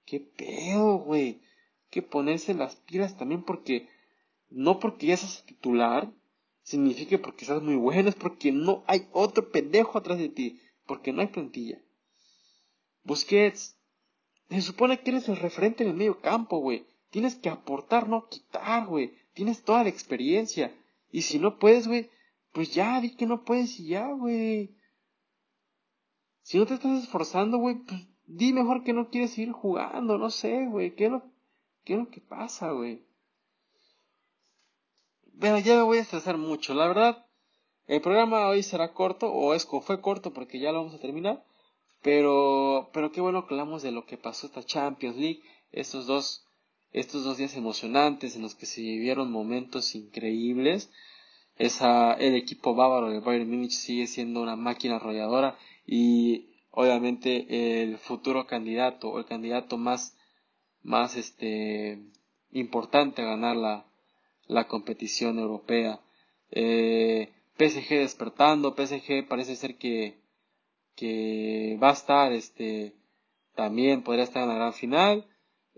Qué 0.06 0.18
pedo, 0.18 0.96
güey. 0.98 1.40
Que 1.90 2.02
ponerse 2.02 2.52
las 2.52 2.74
pilas 2.74 3.16
también 3.16 3.44
porque 3.44 3.88
no 4.50 4.80
porque 4.80 5.08
ya 5.08 5.16
seas 5.16 5.44
titular, 5.44 6.12
significa 6.62 7.18
porque 7.18 7.44
seas 7.44 7.62
muy 7.62 7.76
bueno, 7.76 8.08
es 8.08 8.14
porque 8.14 8.52
no 8.52 8.84
hay 8.86 9.08
otro 9.12 9.50
pendejo 9.50 9.98
atrás 9.98 10.18
de 10.18 10.28
ti, 10.28 10.60
porque 10.86 11.12
no 11.12 11.20
hay 11.20 11.28
plantilla. 11.28 11.80
Busquets, 13.04 13.76
se 14.48 14.60
supone 14.60 15.00
que 15.00 15.10
eres 15.10 15.28
el 15.28 15.36
referente 15.36 15.84
en 15.84 15.90
el 15.90 15.96
medio 15.96 16.20
campo, 16.20 16.58
güey. 16.58 16.86
Tienes 17.10 17.36
que 17.36 17.48
aportar, 17.48 18.08
no 18.08 18.28
quitar, 18.28 18.86
güey. 18.86 19.14
Tienes 19.34 19.62
toda 19.62 19.82
la 19.82 19.88
experiencia. 19.88 20.74
Y 21.10 21.22
si 21.22 21.38
no 21.38 21.58
puedes, 21.58 21.86
güey, 21.86 22.10
pues 22.52 22.74
ya, 22.74 23.00
di 23.00 23.14
que 23.14 23.26
no 23.26 23.44
puedes 23.44 23.78
y 23.78 23.88
ya, 23.88 24.10
güey. 24.10 24.76
Si 26.42 26.58
no 26.58 26.66
te 26.66 26.74
estás 26.74 27.02
esforzando, 27.02 27.58
güey, 27.58 27.76
pues 27.76 28.06
di 28.26 28.52
mejor 28.52 28.84
que 28.84 28.92
no 28.92 29.10
quieres 29.10 29.32
seguir 29.32 29.52
jugando, 29.52 30.18
no 30.18 30.30
sé, 30.30 30.66
güey. 30.66 30.94
¿Qué 30.94 31.10
qué 31.84 31.94
es 31.94 31.98
lo 31.98 32.08
que 32.10 32.20
pasa, 32.20 32.72
güey? 32.72 33.03
Bueno, 35.36 35.58
ya 35.58 35.74
me 35.74 35.82
voy 35.82 35.98
a 35.98 36.02
estresar 36.02 36.38
mucho. 36.38 36.74
La 36.74 36.86
verdad, 36.86 37.26
el 37.88 38.00
programa 38.00 38.46
hoy 38.48 38.62
será 38.62 38.92
corto, 38.92 39.32
o 39.32 39.52
es 39.54 39.66
fue 39.66 40.00
corto 40.00 40.32
porque 40.32 40.60
ya 40.60 40.70
lo 40.70 40.78
vamos 40.78 40.94
a 40.94 41.00
terminar. 41.00 41.44
Pero, 42.02 42.90
pero 42.92 43.10
qué 43.10 43.20
bueno 43.20 43.46
que 43.46 43.54
hablamos 43.54 43.82
de 43.82 43.90
lo 43.90 44.06
que 44.06 44.16
pasó 44.16 44.46
esta 44.46 44.62
Champions 44.62 45.16
League, 45.16 45.42
estos 45.72 46.06
dos, 46.06 46.46
estos 46.92 47.24
dos 47.24 47.36
días 47.38 47.56
emocionantes 47.56 48.36
en 48.36 48.42
los 48.42 48.54
que 48.54 48.66
se 48.66 48.80
vivieron 48.80 49.32
momentos 49.32 49.96
increíbles. 49.96 50.90
Esa, 51.56 52.12
el 52.14 52.36
equipo 52.36 52.76
bávaro 52.76 53.10
del 53.10 53.20
Bayern 53.20 53.50
Múnich 53.50 53.72
sigue 53.72 54.06
siendo 54.06 54.40
una 54.40 54.56
máquina 54.56 54.96
arrolladora 54.96 55.58
y 55.84 56.54
obviamente 56.70 57.82
el 57.82 57.98
futuro 57.98 58.46
candidato 58.46 59.08
o 59.08 59.18
el 59.18 59.24
candidato 59.24 59.78
más, 59.78 60.16
más 60.82 61.16
este, 61.16 61.98
importante 62.52 63.22
a 63.22 63.26
ganar 63.26 63.56
la, 63.56 63.86
la 64.46 64.66
competición 64.68 65.38
europea. 65.38 66.00
Eh, 66.50 67.32
PSG 67.56 67.98
despertando, 67.98 68.74
PSG 68.74 69.26
parece 69.28 69.56
ser 69.56 69.76
que, 69.76 70.18
que 70.96 71.78
va 71.82 71.90
a 71.90 71.94
estar, 71.94 72.32
este, 72.32 72.94
también 73.54 74.02
podría 74.02 74.24
estar 74.24 74.42
en 74.42 74.48
la 74.48 74.56
gran 74.56 74.72
final, 74.72 75.26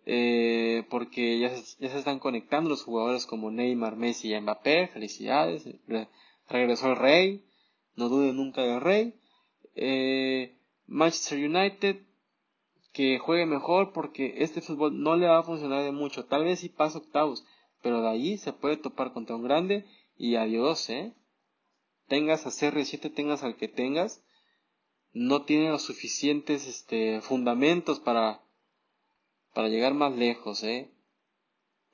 eh, 0.07 0.85
porque 0.89 1.39
ya 1.39 1.51
se, 1.51 1.77
ya 1.81 1.91
se 1.91 1.99
están 1.99 2.19
conectando 2.19 2.71
los 2.71 2.83
jugadores 2.83 3.27
como 3.27 3.51
Neymar, 3.51 3.97
Messi 3.97 4.33
y 4.33 4.41
Mbappé, 4.41 4.89
felicidades, 4.89 5.69
regresó 6.49 6.91
el 6.91 6.97
Rey, 6.97 7.45
no 7.97 8.09
duden 8.09 8.37
nunca 8.37 8.63
del 8.63 8.81
Rey. 8.81 9.15
Eh, 9.75 10.57
Manchester 10.87 11.39
United, 11.39 11.97
que 12.93 13.19
juegue 13.19 13.45
mejor 13.45 13.93
porque 13.93 14.37
este 14.39 14.63
fútbol 14.63 15.03
no 15.03 15.17
le 15.17 15.27
va 15.27 15.41
a 15.41 15.43
funcionar 15.43 15.83
de 15.85 15.93
mucho, 15.93 16.25
tal 16.25 16.45
vez 16.45 16.61
si 16.61 16.69
pasa 16.69 16.99
octavos, 16.99 17.45
pero 17.87 18.03
de 18.03 18.09
ahí 18.09 18.37
se 18.37 18.53
puede 18.53 18.77
topar 18.77 19.13
contra 19.13 19.37
un 19.37 19.45
grande 19.45 19.85
y 20.17 20.35
adiós, 20.35 20.91
¿eh? 20.91 21.15
Tengas 22.09 22.45
a 22.45 22.51
CR7, 22.51 23.15
tengas 23.15 23.45
al 23.45 23.55
que 23.55 23.69
tengas, 23.69 24.25
no 25.13 25.45
tiene 25.45 25.71
los 25.71 25.83
suficientes 25.83 26.67
este, 26.67 27.21
fundamentos 27.21 28.01
para, 28.01 28.43
para 29.55 29.69
llegar 29.69 29.95
más 29.95 30.17
lejos, 30.17 30.65
¿eh? 30.65 30.91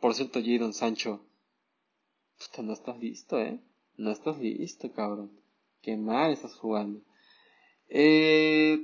Por 0.00 0.14
cierto, 0.14 0.40
Jadon 0.42 0.72
Sancho, 0.72 1.26
no 2.62 2.72
estás 2.72 2.98
listo, 2.98 3.38
¿eh? 3.38 3.60
No 3.98 4.12
estás 4.12 4.38
listo, 4.38 4.90
cabrón. 4.94 5.38
Qué 5.82 5.98
mal 5.98 6.32
estás 6.32 6.54
jugando. 6.54 7.02
Eh, 7.90 8.82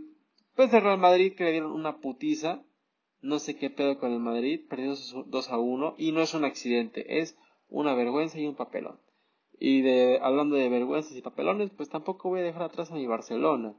pues 0.54 0.70
el 0.74 0.82
Real 0.82 0.98
Madrid 0.98 1.34
que 1.34 1.44
le 1.44 1.52
dieron 1.52 1.72
una 1.72 2.00
putiza 2.00 2.62
no 3.20 3.38
sé 3.38 3.56
qué 3.56 3.70
pedo 3.70 3.98
con 3.98 4.12
el 4.12 4.20
Madrid, 4.20 4.60
perdiendo 4.68 4.96
2 5.26 5.50
a 5.50 5.58
1 5.58 5.94
y 5.98 6.12
no 6.12 6.20
es 6.20 6.34
un 6.34 6.44
accidente, 6.44 7.20
es 7.20 7.36
una 7.68 7.94
vergüenza 7.94 8.38
y 8.38 8.46
un 8.46 8.54
papelón. 8.54 8.98
Y 9.58 9.82
de, 9.82 10.20
hablando 10.22 10.56
de 10.56 10.68
vergüenzas 10.68 11.16
y 11.16 11.22
papelones, 11.22 11.70
pues 11.70 11.88
tampoco 11.88 12.28
voy 12.28 12.40
a 12.40 12.44
dejar 12.44 12.62
atrás 12.62 12.90
a 12.90 12.94
mi 12.94 13.06
Barcelona. 13.06 13.74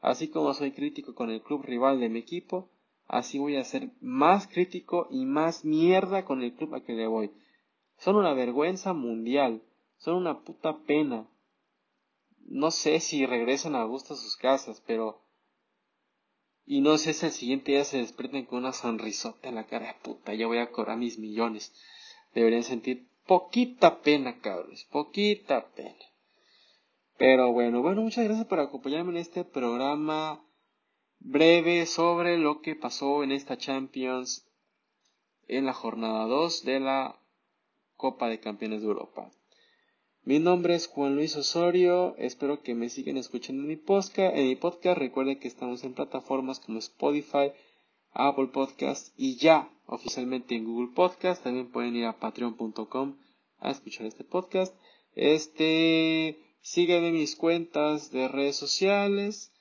Así 0.00 0.28
como 0.28 0.54
soy 0.54 0.72
crítico 0.72 1.14
con 1.14 1.30
el 1.30 1.42
club 1.42 1.62
rival 1.62 2.00
de 2.00 2.08
mi 2.08 2.20
equipo, 2.20 2.70
así 3.06 3.38
voy 3.38 3.56
a 3.56 3.64
ser 3.64 3.90
más 4.00 4.48
crítico 4.48 5.08
y 5.10 5.26
más 5.26 5.64
mierda 5.64 6.24
con 6.24 6.42
el 6.42 6.54
club 6.54 6.74
a 6.74 6.82
que 6.82 6.94
le 6.94 7.06
voy. 7.06 7.30
Son 7.98 8.16
una 8.16 8.32
vergüenza 8.32 8.94
mundial, 8.94 9.62
son 9.98 10.14
una 10.16 10.40
puta 10.40 10.78
pena. 10.86 11.28
No 12.46 12.70
sé 12.70 12.98
si 13.00 13.26
regresan 13.26 13.74
a 13.74 13.84
gusto 13.84 14.14
a 14.14 14.16
sus 14.16 14.36
casas, 14.36 14.82
pero 14.86 15.20
y 16.66 16.80
no 16.80 16.98
sé 16.98 17.14
si 17.14 17.26
el 17.26 17.32
siguiente 17.32 17.72
día 17.72 17.84
se 17.84 17.98
despierten 17.98 18.46
con 18.46 18.60
una 18.60 18.72
sonrisota 18.72 19.48
en 19.48 19.56
la 19.56 19.66
cara 19.66 19.88
de 19.88 19.94
puta, 20.02 20.34
ya 20.34 20.46
voy 20.46 20.58
a 20.58 20.70
cobrar 20.70 20.96
mis 20.96 21.18
millones. 21.18 21.72
Deberían 22.34 22.62
sentir 22.62 23.08
poquita 23.26 24.02
pena, 24.02 24.40
cabros, 24.40 24.84
poquita 24.90 25.66
pena. 25.74 26.04
Pero 27.18 27.52
bueno, 27.52 27.82
bueno, 27.82 28.02
muchas 28.02 28.24
gracias 28.24 28.46
por 28.46 28.60
acompañarme 28.60 29.10
en 29.10 29.18
este 29.18 29.44
programa 29.44 30.42
breve 31.18 31.86
sobre 31.86 32.38
lo 32.38 32.62
que 32.62 32.74
pasó 32.74 33.22
en 33.22 33.32
esta 33.32 33.58
Champions 33.58 34.46
en 35.46 35.66
la 35.66 35.72
jornada 35.72 36.26
2 36.26 36.64
de 36.64 36.80
la 36.80 37.20
Copa 37.96 38.28
de 38.28 38.40
Campeones 38.40 38.80
de 38.80 38.86
Europa. 38.86 39.30
Mi 40.22 40.38
nombre 40.38 40.74
es 40.74 40.86
Juan 40.86 41.16
Luis 41.16 41.34
Osorio, 41.36 42.14
espero 42.18 42.62
que 42.62 42.74
me 42.74 42.90
sigan 42.90 43.16
escuchando 43.16 43.62
en 43.62 43.68
mi 43.68 43.76
podcast. 43.76 44.36
En 44.36 44.48
mi 44.48 44.54
podcast 44.54 44.98
recuerden 44.98 45.40
que 45.40 45.48
estamos 45.48 45.82
en 45.82 45.94
plataformas 45.94 46.60
como 46.60 46.78
Spotify, 46.78 47.52
Apple 48.12 48.48
Podcast 48.48 49.14
y 49.16 49.36
ya 49.36 49.70
oficialmente 49.86 50.54
en 50.54 50.66
Google 50.66 50.92
Podcast. 50.94 51.42
También 51.42 51.72
pueden 51.72 51.96
ir 51.96 52.04
a 52.04 52.18
patreon.com 52.20 53.16
a 53.60 53.70
escuchar 53.70 54.06
este 54.06 54.22
podcast. 54.22 54.74
Este, 55.14 56.38
síganme 56.60 57.12
mis 57.12 57.34
cuentas 57.34 58.12
de 58.12 58.28
redes 58.28 58.56
sociales, 58.56 59.54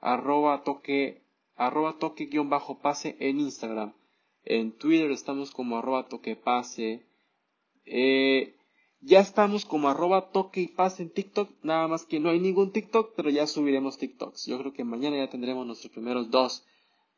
arroba 0.00 0.64
toque, 0.64 1.24
arroba 1.56 1.98
toque 1.98 2.24
guion 2.24 2.48
bajo 2.48 2.78
pase 2.78 3.16
en 3.20 3.38
Instagram. 3.38 3.92
En 4.44 4.72
Twitter 4.72 5.10
estamos 5.10 5.50
como 5.50 5.76
arroba 5.76 6.08
toque 6.08 6.36
pase. 6.36 7.04
Eh, 7.84 8.55
ya 9.00 9.20
estamos 9.20 9.64
como 9.64 9.88
arroba 9.88 10.30
toque 10.30 10.60
y 10.60 10.68
paz 10.68 11.00
en 11.00 11.10
TikTok, 11.10 11.50
nada 11.62 11.86
más 11.88 12.04
que 12.04 12.20
no 12.20 12.30
hay 12.30 12.40
ningún 12.40 12.72
TikTok, 12.72 13.12
pero 13.16 13.30
ya 13.30 13.46
subiremos 13.46 13.98
TikToks. 13.98 14.46
Yo 14.46 14.58
creo 14.58 14.72
que 14.72 14.84
mañana 14.84 15.16
ya 15.16 15.30
tendremos 15.30 15.66
nuestros 15.66 15.92
primeros 15.92 16.30
dos 16.30 16.64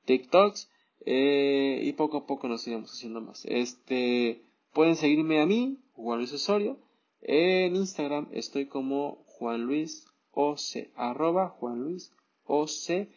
TikToks 0.04 0.70
eh, 1.06 1.80
y 1.82 1.92
poco 1.92 2.18
a 2.18 2.26
poco 2.26 2.48
nos 2.48 2.66
iremos 2.66 2.92
haciendo 2.92 3.20
más. 3.20 3.44
Este, 3.46 4.42
pueden 4.72 4.96
seguirme 4.96 5.40
a 5.40 5.46
mí, 5.46 5.78
Juan 5.94 6.18
Luis 6.18 6.32
Osorio, 6.32 6.78
en 7.20 7.74
Instagram 7.76 8.28
estoy 8.32 8.66
como 8.66 9.24
Juan 9.26 9.62
Luis 9.62 10.06
OC, 10.32 10.90
arroba 10.94 11.48
Juan 11.48 11.82
Luis 11.82 12.12
OC. 12.44 13.08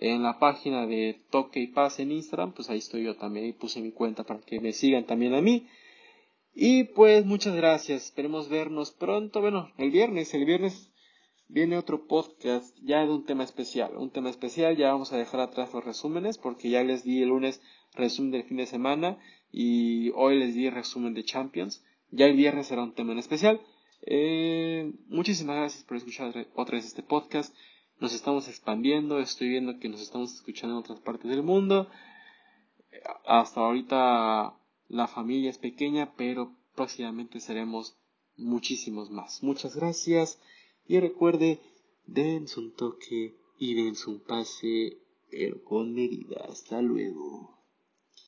en 0.00 0.22
la 0.22 0.38
página 0.38 0.86
de 0.86 1.20
Toque 1.30 1.60
y 1.60 1.66
Paz 1.68 1.98
en 1.98 2.12
Instagram, 2.12 2.52
pues 2.52 2.70
ahí 2.70 2.78
estoy 2.78 3.02
yo 3.04 3.16
también, 3.16 3.46
y 3.46 3.52
puse 3.52 3.80
mi 3.80 3.90
cuenta 3.90 4.22
para 4.22 4.40
que 4.40 4.60
me 4.60 4.72
sigan 4.72 5.06
también 5.06 5.34
a 5.34 5.40
mí. 5.40 5.66
Y 6.60 6.82
pues 6.82 7.24
muchas 7.24 7.54
gracias, 7.54 8.06
esperemos 8.06 8.48
vernos 8.48 8.90
pronto, 8.90 9.40
bueno, 9.40 9.70
el 9.78 9.92
viernes, 9.92 10.34
el 10.34 10.44
viernes 10.44 10.90
viene 11.46 11.78
otro 11.78 12.08
podcast 12.08 12.76
ya 12.82 13.06
de 13.06 13.12
un 13.12 13.24
tema 13.24 13.44
especial, 13.44 13.96
un 13.96 14.10
tema 14.10 14.28
especial, 14.28 14.76
ya 14.76 14.90
vamos 14.90 15.12
a 15.12 15.16
dejar 15.16 15.38
atrás 15.38 15.72
los 15.72 15.84
resúmenes 15.84 16.36
porque 16.36 16.68
ya 16.68 16.82
les 16.82 17.04
di 17.04 17.22
el 17.22 17.28
lunes 17.28 17.62
resumen 17.94 18.32
del 18.32 18.42
fin 18.42 18.56
de 18.56 18.66
semana 18.66 19.20
y 19.52 20.10
hoy 20.16 20.36
les 20.40 20.56
di 20.56 20.68
resumen 20.68 21.14
de 21.14 21.22
Champions, 21.22 21.84
ya 22.10 22.26
el 22.26 22.34
viernes 22.34 22.66
será 22.66 22.82
un 22.82 22.92
tema 22.92 23.12
en 23.12 23.20
especial. 23.20 23.60
Eh, 24.02 24.92
muchísimas 25.06 25.58
gracias 25.58 25.84
por 25.84 25.96
escuchar 25.96 26.34
otra 26.56 26.74
vez 26.74 26.86
este 26.86 27.04
podcast. 27.04 27.54
Nos 28.00 28.12
estamos 28.12 28.48
expandiendo, 28.48 29.20
estoy 29.20 29.48
viendo 29.48 29.78
que 29.78 29.88
nos 29.88 30.00
estamos 30.00 30.34
escuchando 30.34 30.74
en 30.74 30.80
otras 30.80 30.98
partes 30.98 31.30
del 31.30 31.44
mundo. 31.44 31.88
Hasta 33.24 33.60
ahorita 33.60 34.57
la 34.88 35.06
familia 35.06 35.50
es 35.50 35.58
pequeña, 35.58 36.14
pero 36.16 36.56
próximamente 36.74 37.40
seremos 37.40 37.96
muchísimos 38.36 39.10
más. 39.10 39.42
Muchas 39.42 39.76
gracias 39.76 40.40
y 40.86 40.98
recuerde, 41.00 41.60
dense 42.06 42.58
un 42.58 42.74
toque 42.74 43.36
y 43.58 43.74
dense 43.74 44.08
un 44.08 44.20
pase, 44.20 44.98
pero 45.30 45.62
con 45.64 45.94
medida. 45.94 46.46
Hasta 46.48 46.80
luego. 46.80 47.57